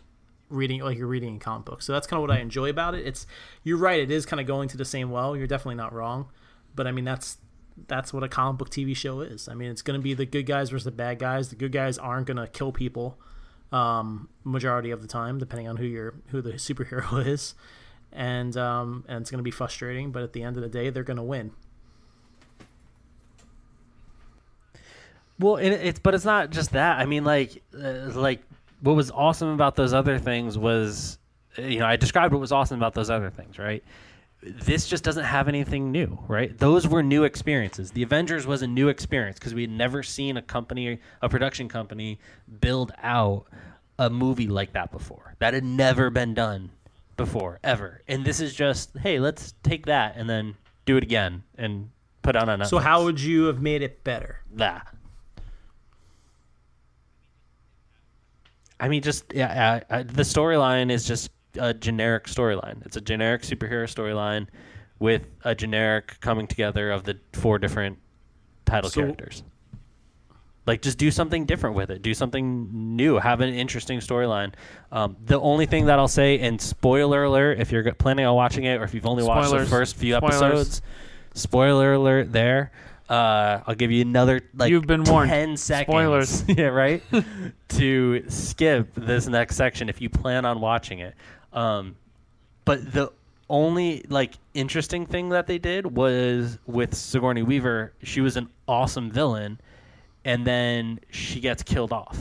reading 0.50 0.82
like 0.82 0.98
you're 0.98 1.08
reading 1.08 1.36
a 1.36 1.40
comic 1.40 1.66
book. 1.66 1.82
So 1.82 1.94
that's 1.94 2.08
kind 2.08 2.18
of 2.22 2.28
what 2.28 2.36
I 2.36 2.40
enjoy 2.40 2.70
about 2.70 2.96
it. 2.96 3.06
It's 3.06 3.28
you're 3.64 3.78
right, 3.78 4.00
it 4.00 4.12
is 4.12 4.26
kind 4.26 4.40
of 4.40 4.48
going 4.48 4.70
to 4.70 4.78
the 4.78 4.86
same 4.86 5.12
well. 5.12 5.36
You're 5.36 5.48
definitely 5.48 5.76
not 5.76 5.94
wrong, 5.94 6.30
but 6.76 6.88
I 6.88 6.92
mean 6.92 7.06
that's 7.06 7.38
that's 7.88 8.12
what 8.12 8.24
a 8.24 8.28
comic 8.28 8.58
book 8.58 8.70
TV 8.70 8.96
show 8.96 9.22
is. 9.22 9.48
I 9.48 9.54
mean, 9.54 9.72
it's 9.72 9.82
going 9.82 9.98
to 9.98 10.04
be 10.04 10.14
the 10.14 10.26
good 10.26 10.46
guys 10.46 10.70
versus 10.70 10.86
the 10.86 10.92
bad 10.92 11.20
guys. 11.20 11.50
The 11.50 11.56
good 11.56 11.72
guys 11.72 11.98
aren't 11.98 12.28
going 12.28 12.38
to 12.38 12.48
kill 12.48 12.74
people 12.74 13.18
um, 13.72 14.30
majority 14.44 14.92
of 14.92 15.02
the 15.02 15.08
time, 15.08 15.38
depending 15.38 15.68
on 15.68 15.78
who 15.78 15.86
your 15.86 16.16
who 16.28 16.42
the 16.42 16.54
superhero 16.54 17.26
is, 17.28 17.56
and 18.12 18.56
um, 18.58 19.06
and 19.08 19.22
it's 19.22 19.32
going 19.32 19.40
to 19.40 19.44
be 19.44 19.52
frustrating. 19.52 20.12
But 20.12 20.24
at 20.24 20.34
the 20.34 20.44
end 20.44 20.58
of 20.58 20.64
the 20.64 20.70
day, 20.70 20.90
they're 20.90 21.04
going 21.04 21.18
to 21.18 21.24
win. 21.24 21.52
Well, 25.40 25.56
it, 25.56 25.70
it's 25.70 26.00
but 26.00 26.14
it's 26.14 26.26
not 26.26 26.50
just 26.50 26.72
that. 26.74 27.00
I 27.00 27.06
mean, 27.06 27.24
like, 27.24 27.64
uh, 27.74 28.12
like 28.14 28.42
what 28.82 28.96
was 28.96 29.10
awesome 29.12 29.50
about 29.50 29.76
those 29.76 29.94
other 29.94 30.20
things 30.20 30.58
was, 30.58 31.18
uh, 31.58 31.64
you 31.64 31.80
know, 31.80 31.86
I 31.86 31.96
described 31.96 32.34
what 32.34 32.42
was 32.42 32.52
awesome 32.52 32.78
about 32.78 32.94
those 32.94 33.10
other 33.10 33.30
things, 33.30 33.58
right? 33.58 33.84
This 34.42 34.88
just 34.88 35.04
doesn't 35.04 35.26
have 35.26 35.50
anything 35.50 35.92
new, 35.92 36.18
right? 36.28 36.58
Those 36.58 36.88
were 36.88 37.04
new 37.04 37.26
experiences. 37.26 37.92
The 37.92 38.04
Avengers 38.04 38.48
was 38.48 38.62
a 38.62 38.68
new 38.68 38.88
experience 38.88 39.38
because 39.38 39.54
we 39.54 39.62
had 39.62 39.72
never 39.72 40.02
seen 40.02 40.38
a 40.38 40.42
company, 40.42 41.00
a 41.22 41.28
production 41.28 41.68
company, 41.68 42.20
build 42.62 42.94
out 43.04 43.48
a 43.98 44.10
movie 44.10 44.48
like 44.48 44.74
that 44.74 44.92
before. 44.92 45.36
That 45.40 45.54
had 45.54 45.66
never 45.66 46.10
been 46.10 46.34
done 46.34 46.72
before, 47.18 47.60
ever. 47.66 48.02
And 48.08 48.24
this 48.24 48.40
is 48.40 48.54
just, 48.56 48.98
hey, 48.98 49.20
let's 49.20 49.54
take 49.62 49.88
that 49.88 50.16
and 50.16 50.30
then 50.30 50.56
do 50.86 50.96
it 50.96 51.04
again 51.04 51.44
and 51.58 51.90
put 52.22 52.38
on 52.38 52.48
another. 52.48 52.70
So 52.70 52.80
how 52.80 53.04
would 53.04 53.20
you 53.20 53.46
have 53.46 53.62
made 53.62 53.82
it 53.82 54.04
better? 54.06 54.42
that. 54.56 54.88
I 58.80 58.88
mean, 58.88 59.02
just 59.02 59.26
yeah, 59.34 59.82
I, 59.90 59.98
I, 60.00 60.04
the 60.04 60.24
storyline 60.24 60.92
is 60.92 61.06
just 61.06 61.32
a 61.58 61.74
generic 61.74 62.26
storyline. 62.26 62.86
It's 62.86 62.96
a 62.98 63.02
generic 63.02 63.42
superhero 63.42 63.84
storyline 63.86 64.48
with 65.00 65.24
a 65.44 65.56
generic 65.56 66.18
coming 66.22 66.48
together 66.48 66.92
of 66.92 67.04
the 67.04 67.18
four 67.34 67.58
different 67.60 67.98
title 68.66 68.90
So- 68.90 69.02
characters. 69.02 69.44
Like, 70.68 70.84
just 70.84 71.00
do 71.00 71.10
something 71.10 71.46
different 71.46 71.76
with 71.76 71.90
it. 71.90 72.04
Do 72.04 72.14
something 72.14 72.96
new. 72.96 73.16
Have 73.18 73.42
an 73.42 73.52
interesting 73.52 74.00
storyline. 74.02 74.54
Um, 74.92 75.18
the 75.26 75.40
only 75.40 75.66
thing 75.66 75.88
that 75.88 75.98
I'll 75.98 76.08
say, 76.08 76.38
and 76.40 76.62
spoiler 76.62 77.24
alert, 77.24 77.60
if 77.60 77.72
you're 77.72 77.92
planning 77.96 78.26
on 78.26 78.36
watching 78.36 78.66
it, 78.66 78.80
or 78.80 78.84
if 78.84 78.94
you've 78.94 79.08
only 79.08 79.24
watched 79.24 79.50
the 79.50 79.66
first 79.66 79.96
few 79.96 80.14
Spoilers. 80.16 80.36
episodes, 80.42 80.82
spoiler 81.34 81.94
alert 81.94 82.32
there. 82.32 82.72
Uh, 83.10 83.64
I'll 83.66 83.76
give 83.76 83.92
you 83.92 84.02
another 84.02 84.42
like 84.56 84.70
You've 84.70 84.86
been 84.86 85.04
warned. 85.04 85.30
ten 85.32 85.58
seconds. 85.58 85.92
Spoilers. 85.92 86.44
yeah, 86.48 86.66
right. 86.68 87.02
to 87.70 88.30
skip 88.30 88.94
this 88.96 89.28
next 89.28 89.56
section 89.56 89.90
if 89.90 90.00
you 90.00 90.10
plan 90.10 90.46
on 90.46 90.62
watching 90.62 91.00
it. 91.00 91.16
Um, 91.52 91.96
but 92.66 92.92
the 92.94 93.12
only 93.50 94.06
like 94.10 94.36
interesting 94.54 95.08
thing 95.08 95.30
that 95.30 95.48
they 95.48 95.58
did 95.58 95.96
was 95.96 96.60
with 96.68 96.94
Sigourney 96.94 97.42
Weaver. 97.42 97.94
She 98.04 98.22
was 98.22 98.38
an 98.38 98.48
awesome 98.68 99.10
villain, 99.10 99.60
and 100.24 100.46
then 100.46 101.00
she 101.10 101.40
gets 101.40 101.64
killed 101.64 101.92
off, 101.92 102.18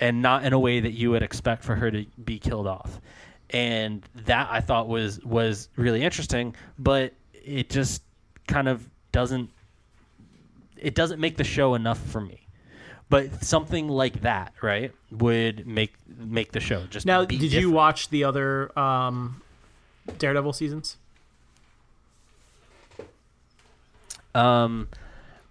and 0.00 0.22
not 0.22 0.44
in 0.44 0.52
a 0.52 0.58
way 0.58 0.80
that 0.80 0.92
you 0.92 1.12
would 1.12 1.22
expect 1.22 1.62
for 1.62 1.76
her 1.76 1.88
to 1.92 2.04
be 2.24 2.40
killed 2.40 2.66
off. 2.66 3.00
And 3.50 4.02
that 4.24 4.48
I 4.50 4.60
thought 4.60 4.88
was 4.88 5.24
was 5.24 5.68
really 5.76 6.02
interesting, 6.02 6.56
but 6.80 7.12
it 7.32 7.70
just 7.70 8.02
kind 8.48 8.66
of 8.66 8.88
doesn't 9.12 9.50
it 10.78 10.94
doesn't 10.94 11.20
make 11.20 11.36
the 11.36 11.44
show 11.44 11.74
enough 11.74 11.98
for 11.98 12.20
me. 12.20 12.40
But 13.08 13.44
something 13.44 13.88
like 13.88 14.22
that, 14.22 14.52
right, 14.62 14.92
would 15.12 15.66
make 15.66 15.94
make 16.08 16.50
the 16.52 16.58
show 16.60 16.86
just 16.86 17.06
Now, 17.06 17.24
be 17.24 17.38
did 17.38 17.52
you 17.52 17.70
watch 17.70 18.08
the 18.08 18.24
other 18.24 18.76
um, 18.78 19.42
Daredevil 20.18 20.52
seasons? 20.54 20.96
Um, 24.34 24.88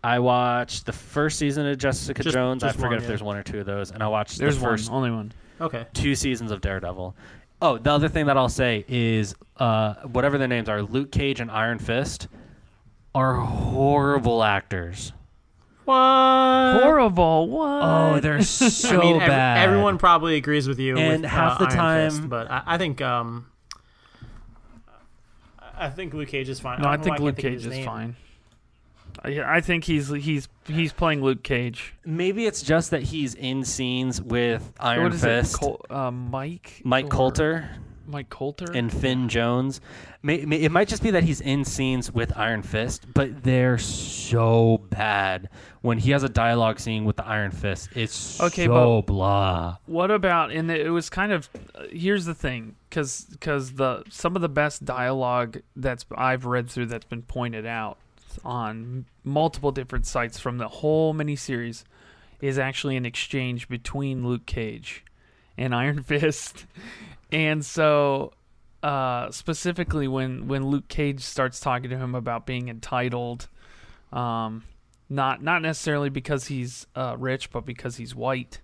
I 0.03 0.19
watched 0.19 0.85
the 0.85 0.93
first 0.93 1.39
season 1.39 1.65
of 1.65 1.77
Jessica 1.77 2.21
Just- 2.23 2.33
Jones. 2.33 2.61
just 2.61 2.77
I 2.77 2.81
forget 2.81 2.89
one, 2.89 2.97
if 2.97 3.01
yeah. 3.03 3.07
there's 3.07 3.23
one 3.23 3.37
or 3.37 3.43
two 3.43 3.59
of 3.61 3.65
those, 3.65 3.91
and 3.91 4.03
I 4.03 4.07
watched 4.07 4.37
There's 4.37 4.57
the 4.57 4.61
first 4.65 4.89
one, 4.91 4.97
only 4.97 5.11
one. 5.11 5.31
Okay. 5.61 5.85
two 5.93 6.13
seasons 6.15 6.51
of 6.51 6.61
Daredevil. 6.61 7.15
Oh, 7.61 7.77
the 7.77 7.91
other 7.91 8.09
thing 8.09 8.25
that 8.25 8.35
I'll 8.37 8.49
say 8.49 8.83
is, 8.89 9.33
uh, 9.57 9.95
whatever 10.11 10.37
their 10.37 10.49
names 10.49 10.67
are, 10.67 10.81
Luke 10.83 11.11
Cage 11.11 11.39
and 11.39 11.49
Iron 11.49 11.79
Fist 11.79 12.27
are 13.15 13.35
horrible 13.35 14.43
actors. 14.43 15.11
What? 15.85 15.95
Horrible. 15.95 17.47
What? 17.49 17.81
Oh, 17.83 18.19
they're 18.19 18.41
so 18.43 18.99
I 18.99 19.03
mean, 19.03 19.21
ev- 19.21 19.27
bad. 19.27 19.67
everyone 19.67 19.97
probably 19.97 20.35
agrees 20.35 20.67
with 20.67 20.79
you. 20.79 20.97
And 20.97 21.21
with, 21.23 21.31
half 21.31 21.61
uh, 21.61 21.65
the 21.65 21.77
Iron 21.79 22.09
Fist, 22.09 22.19
time- 22.21 22.29
but 22.29 22.49
I, 22.51 22.63
I 22.65 22.77
think 22.77 23.01
um, 23.01 23.47
I 25.77 25.89
think 25.89 26.13
Luke 26.13 26.29
Cage 26.29 26.49
is 26.49 26.59
fine. 26.59 26.81
no, 26.81 26.87
I 26.87 26.95
don't 26.97 27.05
know 27.05 27.11
why 27.11 27.17
think 27.17 27.25
Luke 27.25 27.35
can't 27.37 27.53
Cage 27.55 27.65
is 27.65 27.71
name. 27.71 27.85
fine. 27.85 28.15
I, 29.23 29.41
I 29.57 29.61
think 29.61 29.83
he's 29.83 30.09
he's 30.09 30.47
he's 30.67 30.91
playing 30.93 31.21
Luke 31.21 31.43
Cage. 31.43 31.93
Maybe 32.05 32.45
it's 32.45 32.61
just 32.61 32.91
that 32.91 33.03
he's 33.03 33.33
in 33.35 33.63
scenes 33.63 34.21
with 34.21 34.73
Iron 34.79 35.03
what 35.03 35.13
is 35.13 35.21
Fist, 35.21 35.55
it? 35.55 35.59
Col- 35.59 35.85
uh, 35.89 36.11
Mike. 36.11 36.81
Mike 36.83 37.05
or- 37.05 37.09
Colter, 37.09 37.69
Mike 38.07 38.29
Colter. 38.29 38.71
and 38.73 38.91
Finn 38.91 39.29
Jones. 39.29 39.81
May, 40.21 40.45
may, 40.45 40.57
it 40.57 40.71
might 40.71 40.87
just 40.87 41.03
be 41.03 41.11
that 41.11 41.23
he's 41.23 41.41
in 41.41 41.65
scenes 41.65 42.11
with 42.11 42.35
Iron 42.37 42.61
Fist, 42.61 43.05
but 43.13 43.43
they're 43.43 43.77
so 43.77 44.81
bad. 44.89 45.49
When 45.81 45.97
he 45.99 46.11
has 46.11 46.23
a 46.23 46.29
dialogue 46.29 46.79
scene 46.79 47.05
with 47.05 47.17
the 47.17 47.25
Iron 47.25 47.51
Fist, 47.51 47.89
it's 47.95 48.41
Okay, 48.41 48.65
so 48.65 49.01
blah. 49.03 49.77
What 49.85 50.09
about 50.09 50.51
and 50.51 50.69
it 50.71 50.89
was 50.89 51.09
kind 51.09 51.31
of 51.31 51.49
uh, 51.75 51.83
here's 51.91 52.25
the 52.25 52.33
thing 52.33 52.75
cuz 52.89 53.27
cuz 53.39 53.73
the 53.73 54.03
some 54.09 54.35
of 54.35 54.41
the 54.41 54.49
best 54.49 54.83
dialogue 54.83 55.61
that's 55.75 56.05
I've 56.15 56.45
read 56.45 56.69
through 56.69 56.87
that's 56.87 57.05
been 57.05 57.21
pointed 57.21 57.65
out 57.65 57.97
on 58.43 59.05
multiple 59.23 59.71
different 59.71 60.05
sites 60.05 60.39
from 60.39 60.57
the 60.57 60.67
whole 60.67 61.13
miniseries 61.13 61.83
is 62.41 62.57
actually 62.57 62.97
an 62.97 63.05
exchange 63.05 63.67
between 63.69 64.25
Luke 64.27 64.45
Cage 64.45 65.05
and 65.57 65.73
Iron 65.73 66.03
Fist. 66.03 66.65
And 67.31 67.65
so 67.65 68.33
uh, 68.83 69.31
specifically 69.31 70.07
when 70.07 70.47
when 70.47 70.65
Luke 70.67 70.87
Cage 70.87 71.21
starts 71.21 71.59
talking 71.59 71.89
to 71.89 71.97
him 71.97 72.15
about 72.15 72.45
being 72.45 72.69
entitled 72.69 73.47
um, 74.13 74.63
not 75.09 75.43
not 75.43 75.61
necessarily 75.61 76.09
because 76.09 76.47
he's 76.47 76.87
uh, 76.95 77.15
rich 77.17 77.51
but 77.51 77.65
because 77.65 77.97
he's 77.97 78.15
white 78.15 78.61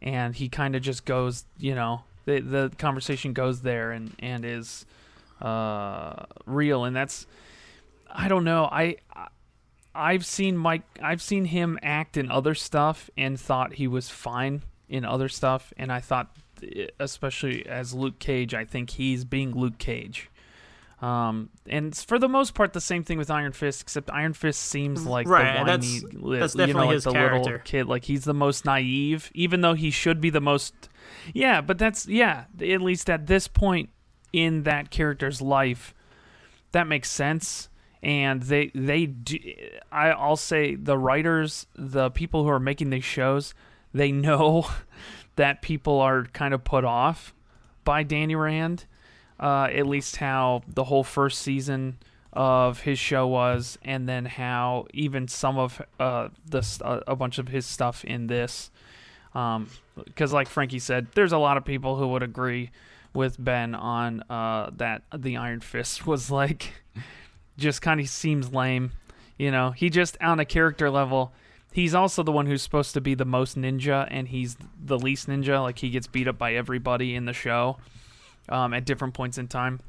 and 0.00 0.34
he 0.34 0.48
kind 0.48 0.76
of 0.76 0.82
just 0.82 1.04
goes, 1.04 1.44
you 1.58 1.74
know, 1.74 2.02
the 2.24 2.40
the 2.40 2.72
conversation 2.78 3.32
goes 3.32 3.62
there 3.62 3.90
and 3.90 4.14
and 4.18 4.44
is 4.44 4.86
uh, 5.40 6.24
real, 6.46 6.84
and 6.84 6.94
that's 6.94 7.26
I 8.10 8.28
don't 8.28 8.44
know, 8.44 8.64
I. 8.70 8.96
I 9.14 9.28
I've 9.94 10.24
seen 10.24 10.56
Mike. 10.56 10.84
I've 11.02 11.20
seen 11.20 11.46
him 11.46 11.76
act 11.82 12.16
in 12.16 12.30
other 12.30 12.54
stuff 12.54 13.10
and 13.16 13.40
thought 13.40 13.72
he 13.74 13.88
was 13.88 14.08
fine 14.08 14.62
in 14.88 15.04
other 15.04 15.28
stuff, 15.28 15.72
and 15.76 15.92
I 15.92 16.00
thought, 16.00 16.34
eh, 16.62 16.86
especially 16.98 17.66
as 17.66 17.92
Luke 17.94 18.18
Cage, 18.18 18.54
I 18.54 18.64
think 18.64 18.90
he's 18.90 19.24
being 19.24 19.52
Luke 19.52 19.78
Cage. 19.78 20.30
Um, 21.00 21.50
and 21.68 21.94
for 21.96 22.18
the 22.18 22.28
most 22.28 22.54
part, 22.54 22.72
the 22.72 22.80
same 22.80 23.04
thing 23.04 23.18
with 23.18 23.30
Iron 23.30 23.52
Fist, 23.52 23.82
except 23.82 24.10
Iron 24.10 24.32
Fist 24.32 24.60
seems 24.60 25.06
like 25.06 25.28
Right, 25.28 25.58
the 25.60 25.64
that's- 25.64 26.02
whiny, 26.02 26.16
li- 26.16 26.38
that's 26.40 26.56
you 26.56 26.66
know, 26.74 26.86
like 26.86 26.90
his 26.94 27.04
the 27.04 27.12
character. 27.12 27.38
little 27.52 27.58
kid. 27.60 27.86
Like 27.86 28.04
he's 28.06 28.24
the 28.24 28.34
most 28.34 28.64
naive, 28.64 29.30
even 29.32 29.60
though 29.60 29.74
he 29.74 29.90
should 29.92 30.20
be 30.20 30.30
the 30.30 30.40
most. 30.40 30.74
Yeah, 31.32 31.60
but 31.60 31.78
that's 31.78 32.08
yeah. 32.08 32.44
At 32.60 32.80
least 32.80 33.08
at 33.08 33.28
this 33.28 33.46
point 33.46 33.90
in 34.32 34.64
that 34.64 34.90
character's 34.90 35.40
life, 35.40 35.94
that 36.72 36.88
makes 36.88 37.10
sense. 37.10 37.68
And 38.02 38.42
they 38.42 38.72
they 38.74 39.06
do. 39.06 39.38
I 39.92 40.08
I'll 40.10 40.36
say 40.36 40.74
the 40.74 40.98
writers, 40.98 41.66
the 41.76 42.10
people 42.10 42.42
who 42.42 42.48
are 42.50 42.60
making 42.60 42.90
these 42.90 43.04
shows, 43.04 43.54
they 43.92 44.12
know 44.12 44.68
that 45.36 45.62
people 45.62 46.00
are 46.00 46.24
kind 46.24 46.54
of 46.54 46.64
put 46.64 46.84
off 46.84 47.34
by 47.84 48.02
Danny 48.02 48.34
Rand. 48.34 48.84
Uh, 49.40 49.68
at 49.72 49.86
least 49.86 50.16
how 50.16 50.62
the 50.66 50.82
whole 50.82 51.04
first 51.04 51.40
season 51.40 51.96
of 52.32 52.80
his 52.80 52.98
show 52.98 53.24
was, 53.26 53.78
and 53.82 54.08
then 54.08 54.24
how 54.24 54.86
even 54.92 55.28
some 55.28 55.56
of 55.56 55.80
uh, 56.00 56.28
uh, 56.52 57.00
a 57.06 57.14
bunch 57.14 57.38
of 57.38 57.46
his 57.46 57.64
stuff 57.64 58.04
in 58.04 58.26
this. 58.26 58.70
Because, 59.32 60.32
like 60.32 60.48
Frankie 60.48 60.80
said, 60.80 61.06
there's 61.14 61.30
a 61.30 61.38
lot 61.38 61.56
of 61.56 61.64
people 61.64 61.96
who 61.96 62.08
would 62.08 62.24
agree 62.24 62.70
with 63.14 63.42
Ben 63.42 63.74
on 63.74 64.22
uh, 64.28 64.70
that 64.76 65.02
the 65.16 65.36
Iron 65.36 65.60
Fist 65.60 66.06
was 66.06 66.30
like 66.30 66.72
just 67.56 67.82
kind 67.82 68.00
of 68.00 68.08
seems 68.08 68.52
lame. 68.52 68.92
You 69.36 69.50
know, 69.50 69.70
he 69.70 69.90
just 69.90 70.16
on 70.20 70.40
a 70.40 70.44
character 70.44 70.90
level, 70.90 71.32
he's 71.72 71.94
also 71.94 72.22
the 72.22 72.32
one 72.32 72.46
who's 72.46 72.62
supposed 72.62 72.94
to 72.94 73.00
be 73.00 73.14
the 73.14 73.24
most 73.24 73.56
ninja, 73.56 74.06
and 74.10 74.28
he's 74.28 74.56
the 74.82 74.98
least 74.98 75.28
ninja. 75.28 75.62
Like 75.62 75.78
he 75.78 75.90
gets 75.90 76.06
beat 76.06 76.28
up 76.28 76.38
by 76.38 76.54
everybody 76.54 77.14
in 77.14 77.24
the 77.24 77.32
show 77.32 77.78
um, 78.48 78.72
at 78.74 78.84
different 78.84 79.14
points 79.14 79.38
in 79.38 79.48
time, 79.48 79.80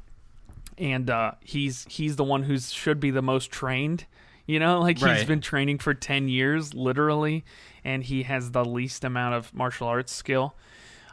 and 0.78 1.08
uh, 1.10 1.32
he's 1.40 1.86
he's 1.88 2.16
the 2.16 2.24
one 2.24 2.44
who 2.44 2.58
should 2.58 3.00
be 3.00 3.10
the 3.10 3.22
most 3.22 3.50
trained. 3.50 4.06
You 4.46 4.58
know, 4.58 4.80
like 4.80 4.98
he's 4.98 5.26
been 5.26 5.40
training 5.40 5.78
for 5.78 5.94
ten 5.94 6.28
years, 6.28 6.74
literally, 6.74 7.44
and 7.84 8.02
he 8.02 8.24
has 8.24 8.50
the 8.50 8.64
least 8.64 9.04
amount 9.04 9.34
of 9.34 9.54
martial 9.54 9.86
arts 9.86 10.12
skill. 10.12 10.54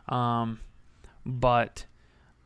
Um, 0.10 0.60
but 1.26 1.86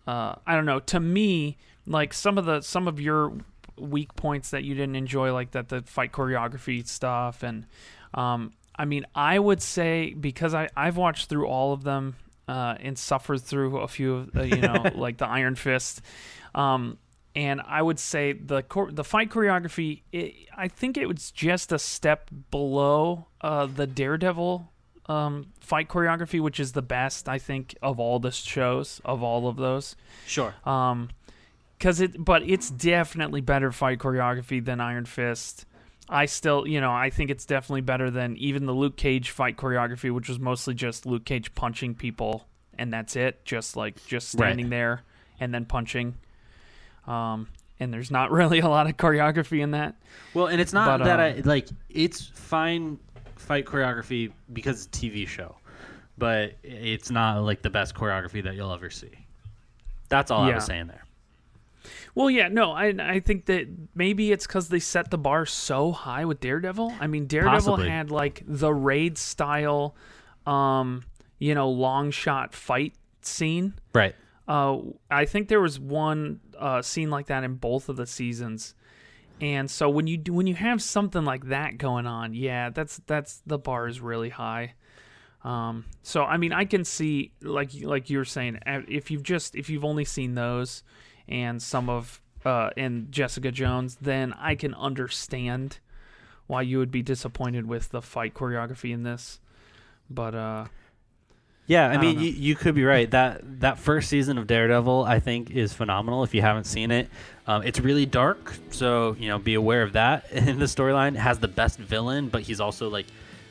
uh, 0.07 0.35
I 0.45 0.55
don't 0.55 0.65
know. 0.65 0.79
To 0.79 0.99
me, 0.99 1.57
like 1.85 2.13
some 2.13 2.37
of 2.37 2.45
the 2.45 2.61
some 2.61 2.87
of 2.87 2.99
your 2.99 3.33
weak 3.77 4.15
points 4.15 4.51
that 4.51 4.63
you 4.63 4.75
didn't 4.75 4.95
enjoy, 4.95 5.33
like 5.33 5.51
that 5.51 5.69
the 5.69 5.81
fight 5.83 6.11
choreography 6.11 6.85
stuff, 6.85 7.41
and 7.43 7.65
um, 8.13 8.53
I 8.75 8.85
mean, 8.85 9.05
I 9.13 9.37
would 9.37 9.61
say 9.61 10.13
because 10.13 10.53
I 10.53 10.69
I've 10.75 10.97
watched 10.97 11.29
through 11.29 11.47
all 11.47 11.73
of 11.73 11.83
them 11.83 12.15
uh, 12.47 12.75
and 12.79 12.97
suffered 12.97 13.41
through 13.41 13.77
a 13.79 13.87
few 13.87 14.15
of 14.15 14.31
the, 14.31 14.47
you 14.47 14.57
know 14.57 14.91
like 14.95 15.17
the 15.17 15.27
Iron 15.27 15.55
Fist. 15.55 16.01
Um, 16.55 16.97
and 17.35 17.61
I 17.65 17.81
would 17.81 17.99
say 17.99 18.33
the 18.33 18.61
chor- 18.61 18.91
the 18.91 19.03
fight 19.03 19.29
choreography, 19.29 20.01
it, 20.11 20.33
I 20.55 20.67
think 20.67 20.97
it 20.97 21.07
was 21.07 21.31
just 21.31 21.71
a 21.71 21.79
step 21.79 22.29
below 22.49 23.27
uh, 23.39 23.67
the 23.67 23.87
Daredevil 23.87 24.69
um, 25.07 25.47
fight 25.61 25.87
choreography, 25.87 26.41
which 26.41 26.59
is 26.59 26.73
the 26.73 26.81
best 26.81 27.29
I 27.29 27.37
think 27.37 27.75
of 27.81 27.99
all 27.99 28.19
the 28.19 28.31
shows 28.31 29.01
of 29.05 29.23
all 29.23 29.47
of 29.47 29.57
those. 29.57 29.95
Sure. 30.27 30.53
Um, 30.65 31.09
cause 31.79 32.01
it, 32.01 32.23
but 32.23 32.43
it's 32.43 32.69
definitely 32.69 33.41
better 33.41 33.71
fight 33.71 33.99
choreography 33.99 34.63
than 34.63 34.81
Iron 34.81 35.05
Fist. 35.05 35.65
I 36.11 36.25
still, 36.25 36.67
you 36.67 36.81
know, 36.81 36.91
I 36.91 37.09
think 37.09 37.31
it's 37.31 37.45
definitely 37.45 37.81
better 37.81 38.11
than 38.11 38.35
even 38.37 38.65
the 38.65 38.73
Luke 38.73 38.97
Cage 38.97 39.29
fight 39.31 39.55
choreography, 39.55 40.13
which 40.13 40.27
was 40.27 40.39
mostly 40.39 40.73
just 40.73 41.05
Luke 41.05 41.23
Cage 41.25 41.55
punching 41.55 41.95
people 41.95 42.45
and 42.77 42.91
that's 42.91 43.15
it, 43.15 43.45
just 43.45 43.75
like 43.77 43.95
just 44.07 44.33
Right. 44.35 44.47
standing 44.47 44.69
there 44.69 45.03
and 45.39 45.53
then 45.53 45.65
punching. 45.65 46.15
Um, 47.07 47.47
and 47.79 47.93
there's 47.93 48.11
not 48.11 48.29
really 48.39 48.59
a 48.59 48.67
lot 48.67 48.87
of 48.87 48.97
choreography 48.97 49.61
in 49.61 49.71
that. 49.71 49.95
Well, 50.33 50.47
and 50.47 50.59
it's 50.59 50.73
not 50.73 50.99
But, 50.99 51.05
that 51.05 51.19
um, 51.19 51.43
I 51.45 51.49
like. 51.49 51.69
It's 51.89 52.21
fine 52.27 52.99
fight 53.37 53.65
choreography 53.65 54.31
because 54.51 54.85
it's 54.85 54.97
a 54.97 55.01
TV 55.01 55.27
show, 55.27 55.55
but 56.17 56.53
it's 56.63 57.09
not 57.09 57.41
like 57.43 57.61
the 57.61 57.69
best 57.69 57.95
choreography 57.95 58.43
that 58.43 58.55
you'll 58.55 58.73
ever 58.73 58.89
see. 58.89 59.11
That's 60.09 60.29
all 60.29 60.43
I 60.43 60.53
was 60.55 60.65
saying 60.65 60.87
there. 60.87 61.05
Well, 62.15 62.29
yeah, 62.29 62.47
no, 62.47 62.71
I 62.71 62.93
I 62.99 63.19
think 63.19 63.45
that 63.45 63.67
maybe 63.95 64.31
it's 64.31 64.45
because 64.45 64.69
they 64.69 64.79
set 64.79 65.11
the 65.11 65.17
bar 65.17 65.45
so 65.45 65.91
high 65.91 66.25
with 66.25 66.39
Daredevil. 66.39 66.93
I 66.99 67.07
mean, 67.07 67.27
Daredevil 67.27 67.75
Possibly. 67.75 67.89
had 67.89 68.11
like 68.11 68.43
the 68.45 68.73
raid 68.73 69.17
style, 69.17 69.95
um, 70.45 71.03
you 71.39 71.55
know, 71.55 71.69
long 71.69 72.11
shot 72.11 72.53
fight 72.53 72.93
scene. 73.21 73.73
Right. 73.93 74.15
Uh, 74.47 74.79
I 75.09 75.25
think 75.25 75.47
there 75.47 75.61
was 75.61 75.79
one 75.79 76.39
uh, 76.57 76.81
scene 76.81 77.09
like 77.09 77.27
that 77.27 77.43
in 77.43 77.55
both 77.55 77.89
of 77.89 77.95
the 77.95 78.05
seasons, 78.05 78.75
and 79.39 79.69
so 79.69 79.89
when 79.89 80.07
you 80.07 80.17
do, 80.17 80.33
when 80.33 80.47
you 80.47 80.55
have 80.55 80.81
something 80.81 81.23
like 81.23 81.47
that 81.47 81.77
going 81.77 82.05
on, 82.05 82.33
yeah, 82.33 82.69
that's 82.69 83.01
that's 83.07 83.41
the 83.45 83.57
bar 83.57 83.87
is 83.87 84.01
really 84.01 84.29
high. 84.29 84.73
Um, 85.43 85.85
so 86.03 86.23
I 86.23 86.37
mean, 86.37 86.53
I 86.53 86.65
can 86.65 86.83
see 86.85 87.31
like 87.41 87.69
like 87.81 88.09
you 88.09 88.19
were 88.19 88.25
saying, 88.25 88.59
if 88.65 89.09
you've 89.09 89.23
just 89.23 89.55
if 89.55 89.69
you've 89.69 89.85
only 89.85 90.05
seen 90.05 90.35
those 90.35 90.83
and 91.31 91.61
some 91.61 91.89
of 91.89 92.21
uh 92.45 92.69
and 92.77 93.11
Jessica 93.11 93.51
Jones, 93.51 93.97
then 94.01 94.33
I 94.33 94.55
can 94.55 94.73
understand 94.73 95.79
why 96.51 96.61
you 96.61 96.77
would 96.77 96.91
be 96.91 97.01
disappointed 97.01 97.65
with 97.65 97.89
the 97.89 98.01
fight 98.01 98.33
choreography 98.33 98.93
in 98.93 99.03
this. 99.03 99.39
But 100.09 100.35
uh, 100.35 100.65
Yeah, 101.65 101.87
I, 101.89 101.93
I 101.93 101.97
mean, 101.97 102.19
you, 102.19 102.29
you 102.29 102.55
could 102.55 102.75
be 102.75 102.83
right. 102.83 103.09
That 103.09 103.61
that 103.61 103.79
first 103.79 104.09
season 104.09 104.37
of 104.37 104.47
Daredevil, 104.47 105.05
I 105.05 105.19
think, 105.21 105.49
is 105.49 105.71
phenomenal. 105.73 106.23
If 106.23 106.33
you 106.33 106.41
haven't 106.41 106.65
seen 106.65 106.91
it, 106.91 107.09
um, 107.47 107.63
it's 107.63 107.79
really 107.79 108.05
dark, 108.05 108.53
so 108.71 109.15
you 109.17 109.29
know, 109.29 109.39
be 109.39 109.53
aware 109.53 109.81
of 109.81 109.93
that. 109.93 110.29
In 110.31 110.59
the 110.59 110.65
storyline, 110.65 111.15
has 111.15 111.39
the 111.39 111.47
best 111.47 111.79
villain, 111.79 112.27
but 112.27 112.41
he's 112.41 112.59
also 112.59 112.89
like 112.89 113.05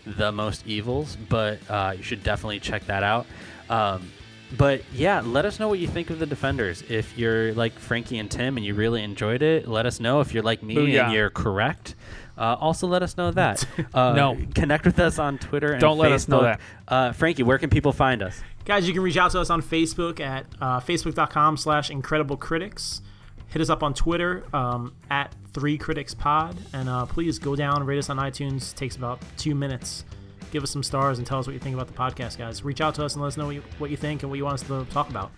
the 0.05 0.31
most 0.31 0.67
evils. 0.67 1.17
But 1.29 1.59
uh, 1.71 1.95
you 1.97 2.03
should 2.03 2.23
definitely 2.23 2.61
check 2.61 2.85
that 2.87 3.03
out. 3.03 3.27
Um, 3.71 4.13
but 4.57 4.83
yeah, 4.93 5.21
let 5.25 5.45
us 5.45 5.59
know 5.61 5.69
what 5.69 5.79
you 5.79 5.87
think 5.87 6.11
of 6.11 6.19
the 6.19 6.27
Defenders. 6.27 6.83
If 6.89 7.17
you're 7.19 7.53
like 7.55 7.79
Frankie 7.79 8.19
and 8.19 8.31
Tim 8.31 8.57
and 8.57 8.65
you 8.67 8.75
really 8.75 9.03
enjoyed 9.03 9.43
it, 9.43 9.69
let 9.69 9.87
us 9.87 10.01
know. 10.01 10.21
If 10.21 10.35
you're 10.35 10.43
like 10.43 10.63
me 10.63 10.75
Booyah. 10.75 11.05
and 11.05 11.13
you're 11.13 11.31
correct, 11.31 11.95
uh, 12.37 12.57
also 12.59 12.87
let 12.87 13.03
us 13.03 13.17
know 13.17 13.31
that. 13.33 13.65
Uh, 13.95 14.13
No. 14.13 14.39
connect 14.55 14.85
with 14.85 14.99
us 14.99 15.19
on 15.19 15.39
Twitter. 15.39 15.73
And 15.73 15.81
Don't 15.81 15.99
let 15.99 16.13
us 16.13 16.29
know 16.29 16.43
that. 16.43 16.61
Uh, 16.89 17.13
Frankie, 17.13 17.43
where 17.43 17.59
can 17.59 17.71
people 17.71 17.93
find 17.93 18.23
us? 18.23 18.41
Guys, 18.65 18.87
you 18.87 18.93
can 18.95 19.03
reach 19.03 19.17
out 19.17 19.31
to 19.33 19.41
us 19.41 19.51
on 19.51 19.63
Facebook 19.63 20.21
at 20.21 20.47
uh, 20.61 20.81
facebook.com 20.81 21.57
slash 21.57 21.91
incredible 21.91 22.37
critics. 22.37 23.03
Hit 23.49 23.61
us 23.63 23.69
up 23.71 23.83
on 23.83 23.95
Twitter 23.95 24.45
um, 24.55 24.95
at 25.11 25.35
three 25.53 25.77
critics 25.77 26.15
pod. 26.15 26.57
And 26.73 26.89
uh, 26.89 27.07
please 27.07 27.39
go 27.39 27.57
down, 27.57 27.85
rate 27.85 27.99
us 27.99 28.09
on 28.11 28.17
iTunes. 28.19 28.75
takes 28.75 28.97
about 28.97 29.21
two 29.37 29.55
minutes. 29.55 30.05
Give 30.51 30.63
us 30.63 30.71
some 30.71 30.83
stars 30.83 31.19
and 31.19 31.27
tell 31.27 31.39
us 31.39 31.47
what 31.47 31.53
you 31.53 31.59
think 31.59 31.75
about 31.75 31.87
the 31.87 31.93
podcast, 31.93 32.39
guys. 32.39 32.65
Reach 32.65 32.81
out 32.81 32.95
to 32.97 33.05
us 33.05 33.15
and 33.15 33.23
let 33.23 33.29
us 33.29 33.37
know 33.37 33.47
what 33.47 33.55
you, 33.55 33.63
what 33.79 33.91
you 33.91 33.97
think 33.97 34.23
and 34.23 34.31
what 34.31 34.37
you 34.37 34.45
want 34.45 34.55
us 34.55 34.63
to 34.63 34.85
talk 34.91 35.09
about. 35.09 35.31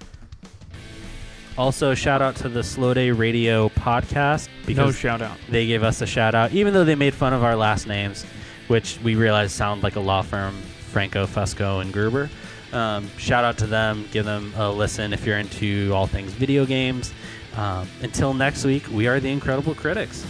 Also, 1.59 1.95
shout 1.95 2.23
out 2.23 2.35
to 2.37 2.49
the 2.49 2.63
Slow 2.63 2.95
Day 2.95 3.11
Radio 3.11 3.69
podcast 3.69 4.49
no 4.75 4.91
shout 4.91 5.21
out. 5.21 5.37
they 5.51 5.67
gave 5.67 5.83
us 5.83 6.01
a 6.01 6.07
shout 6.07 6.35
out, 6.35 6.53
even 6.53 6.73
though 6.73 6.85
they 6.85 6.95
made 6.95 7.13
fun 7.13 7.35
of 7.35 7.45
our 7.45 7.57
last 7.57 7.87
names, 7.87 8.25
which 8.69 8.99
we 9.03 9.17
realized 9.17 9.53
sound 9.53 9.83
like 9.83 9.97
a 9.97 10.01
law 10.01 10.23
firm 10.23 10.55
Franco, 10.93 11.27
Fusco, 11.27 11.83
and 11.83 11.93
Gruber. 11.93 12.31
Um, 12.73 13.11
shout 13.19 13.45
out 13.45 13.59
to 13.59 13.67
them. 13.67 14.07
Give 14.13 14.25
them 14.25 14.53
a 14.57 14.71
listen 14.71 15.13
if 15.13 15.27
you're 15.27 15.39
into 15.39 15.93
all 15.93 16.07
things 16.07 16.33
video 16.33 16.65
games. 16.65 17.13
Um, 17.57 17.87
until 18.01 18.33
next 18.33 18.65
week, 18.65 18.85
we 18.91 19.07
are 19.07 19.21
the 19.21 19.31
Incredible 19.31 19.75
Critics. 19.75 20.25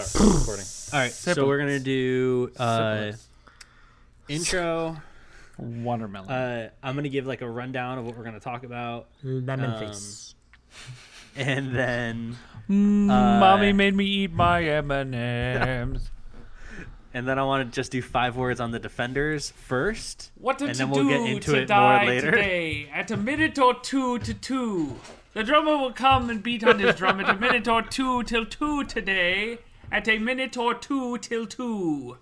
Start 0.00 0.14
recording. 0.38 0.64
All 0.92 0.98
right, 1.00 1.12
so 1.12 1.46
we're 1.46 1.58
gonna 1.58 1.78
do 1.80 2.50
uh, 2.58 3.12
intro. 4.28 4.96
Watermelon. 5.58 6.30
Uh, 6.30 6.70
I'm 6.82 6.94
gonna 6.94 7.08
give 7.10 7.26
like 7.26 7.42
a 7.42 7.48
rundown 7.48 7.98
of 7.98 8.04
what 8.06 8.16
we're 8.16 8.24
gonna 8.24 8.40
talk 8.40 8.64
about, 8.64 9.06
Lemon 9.22 9.70
Um, 9.70 9.78
face. 9.78 10.34
and 11.36 11.74
then 11.74 12.36
Mommy 12.68 13.72
made 13.72 13.94
me 13.94 14.04
eat 14.06 14.32
my 14.32 14.62
M&Ms. 14.64 16.10
and 17.14 17.28
then 17.28 17.38
I 17.38 17.44
want 17.44 17.70
to 17.70 17.74
just 17.74 17.92
do 17.92 18.00
five 18.00 18.34
words 18.36 18.60
on 18.60 18.70
the 18.70 18.78
defenders 18.78 19.50
first. 19.50 20.30
What 20.36 20.56
did 20.58 20.70
and 20.70 20.78
you 20.78 20.84
then 20.86 20.90
we'll 20.90 21.04
do 21.04 21.08
get 21.10 21.20
into 21.30 21.52
to 21.52 21.56
it 21.58 21.60
more 21.60 21.66
die 21.66 22.06
later. 22.06 22.30
today? 22.30 22.88
At 22.92 23.10
a 23.10 23.16
minute 23.18 23.58
or 23.58 23.74
two 23.74 24.18
to 24.20 24.32
two. 24.34 24.96
The 25.34 25.44
drummer 25.44 25.76
will 25.76 25.92
come 25.92 26.28
and 26.30 26.42
beat 26.42 26.64
on 26.64 26.78
his 26.78 26.94
drum 26.96 27.20
at 27.20 27.28
a 27.28 27.34
minute 27.38 27.68
or 27.68 27.82
two 27.82 28.22
till 28.24 28.46
two 28.46 28.84
today. 28.84 29.58
At 29.92 30.08
a 30.08 30.18
minute 30.18 30.56
or 30.56 30.72
two 30.74 31.18
till 31.18 31.46
two. 31.46 32.16